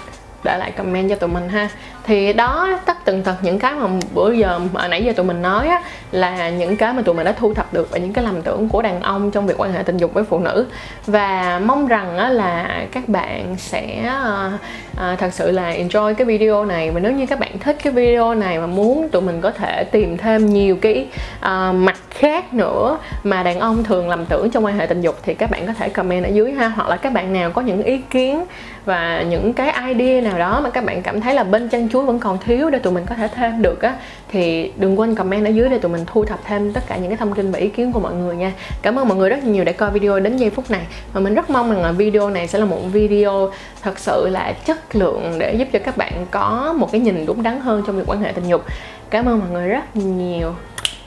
để 0.43 0.57
lại 0.57 0.71
comment 0.71 1.09
cho 1.09 1.15
tụi 1.15 1.29
mình 1.29 1.49
ha 1.49 1.69
thì 2.03 2.33
đó 2.33 2.69
tất 2.85 3.05
tần 3.05 3.23
tật 3.23 3.35
những 3.41 3.59
cái 3.59 3.73
mà 3.73 3.87
bữa 4.13 4.31
giờ 4.31 4.59
mà 4.73 4.87
nãy 4.87 5.03
giờ 5.03 5.13
tụi 5.15 5.25
mình 5.25 5.41
nói 5.41 5.67
á, 5.67 5.81
là 6.11 6.49
những 6.49 6.77
cái 6.77 6.93
mà 6.93 7.01
tụi 7.01 7.15
mình 7.15 7.25
đã 7.25 7.31
thu 7.31 7.53
thập 7.53 7.73
được 7.73 7.91
và 7.91 7.97
những 7.97 8.13
cái 8.13 8.23
lầm 8.23 8.41
tưởng 8.41 8.69
của 8.69 8.81
đàn 8.81 9.01
ông 9.01 9.31
trong 9.31 9.47
việc 9.47 9.53
quan 9.57 9.73
hệ 9.73 9.83
tình 9.83 9.97
dục 9.97 10.13
với 10.13 10.23
phụ 10.23 10.39
nữ. 10.39 10.65
Và 11.05 11.61
mong 11.65 11.87
rằng 11.87 12.17
á, 12.17 12.29
là 12.29 12.83
các 12.91 13.09
bạn 13.09 13.55
sẽ 13.57 14.03
à, 14.05 14.51
à 14.97 15.15
thật 15.19 15.33
sự 15.33 15.51
là 15.51 15.73
enjoy 15.73 16.13
cái 16.13 16.25
video 16.25 16.65
này. 16.65 16.91
Và 16.91 16.99
nếu 16.99 17.11
như 17.11 17.25
các 17.25 17.39
bạn 17.39 17.59
thích 17.59 17.77
cái 17.83 17.93
video 17.93 18.35
này 18.35 18.59
mà 18.59 18.65
muốn 18.65 19.09
tụi 19.09 19.21
mình 19.21 19.41
có 19.41 19.51
thể 19.51 19.83
tìm 19.83 20.17
thêm 20.17 20.45
nhiều 20.45 20.77
cái 20.81 21.07
à, 21.39 21.71
mặt 21.71 21.97
khác 22.09 22.53
nữa 22.53 22.97
mà 23.23 23.43
đàn 23.43 23.59
ông 23.59 23.83
thường 23.83 24.09
lầm 24.09 24.25
tưởng 24.25 24.51
trong 24.51 24.65
quan 24.65 24.77
hệ 24.77 24.85
tình 24.85 25.01
dục 25.01 25.15
thì 25.23 25.33
các 25.33 25.51
bạn 25.51 25.67
có 25.67 25.73
thể 25.73 25.89
comment 25.89 26.23
ở 26.23 26.29
dưới 26.29 26.51
ha. 26.51 26.67
Hoặc 26.67 26.89
là 26.89 26.97
các 26.97 27.13
bạn 27.13 27.33
nào 27.33 27.51
có 27.51 27.61
những 27.61 27.83
ý 27.83 27.97
kiến 28.09 28.45
và 28.85 29.21
những 29.21 29.53
cái 29.53 29.93
idea 29.93 30.21
nào 30.21 30.39
đó 30.39 30.61
mà 30.63 30.69
các 30.69 30.85
bạn 30.85 31.01
cảm 31.01 31.21
thấy 31.21 31.33
là 31.33 31.43
bên 31.43 31.69
chân 31.69 31.89
chuối 31.89 32.05
vẫn 32.05 32.19
còn 32.19 32.37
thiếu 32.37 32.69
để 32.69 32.79
tụi 32.79 32.93
mình 32.93 33.05
có 33.09 33.15
thể 33.15 33.27
thêm 33.27 33.61
được 33.61 33.81
á, 33.81 33.95
thì 34.31 34.71
đừng 34.75 34.99
quên 34.99 35.15
comment 35.15 35.45
ở 35.45 35.49
dưới 35.49 35.69
để 35.69 35.77
tụi 35.77 35.91
mình 35.91 36.01
thu 36.07 36.25
thập 36.25 36.39
thêm 36.45 36.73
tất 36.73 36.81
cả 36.87 36.97
những 36.97 37.09
cái 37.09 37.17
thông 37.17 37.33
tin 37.33 37.51
và 37.51 37.59
ý 37.59 37.69
kiến 37.69 37.91
của 37.91 37.99
mọi 37.99 38.13
người 38.13 38.35
nha. 38.35 38.51
Cảm 38.81 38.99
ơn 38.99 39.07
mọi 39.07 39.17
người 39.17 39.29
rất 39.29 39.43
nhiều 39.43 39.63
đã 39.63 39.71
coi 39.71 39.91
video 39.91 40.19
đến 40.19 40.37
giây 40.37 40.49
phút 40.49 40.71
này. 40.71 40.81
Và 41.13 41.21
mình 41.21 41.33
rất 41.33 41.49
mong 41.49 41.71
rằng 41.71 41.81
là 41.81 41.91
video 41.91 42.29
này 42.29 42.47
sẽ 42.47 42.59
là 42.59 42.65
một 42.65 42.79
video 42.91 43.49
thật 43.81 43.99
sự 43.99 44.27
là 44.29 44.53
chất 44.65 44.95
lượng 44.95 45.35
để 45.39 45.53
giúp 45.53 45.67
cho 45.73 45.79
các 45.79 45.97
bạn 45.97 46.25
có 46.31 46.75
một 46.77 46.91
cái 46.91 47.01
nhìn 47.01 47.25
đúng 47.25 47.43
đắn 47.43 47.59
hơn 47.59 47.83
trong 47.87 47.97
việc 47.97 48.03
quan 48.07 48.21
hệ 48.21 48.31
tình 48.31 48.47
dục. 48.47 48.65
Cảm 49.09 49.25
ơn 49.25 49.39
mọi 49.39 49.49
người 49.49 49.67
rất 49.67 49.95
nhiều. 49.95 50.53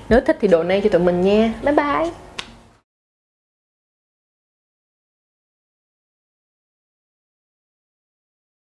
Nếu 0.09 0.21
thích 0.21 0.39
thì 0.41 0.49
donate 0.49 0.81
cho 0.81 0.89
tụi 0.89 1.01
mình 1.01 1.21
nha. 1.21 1.53
Bye 1.63 1.75
bye. 1.75 2.24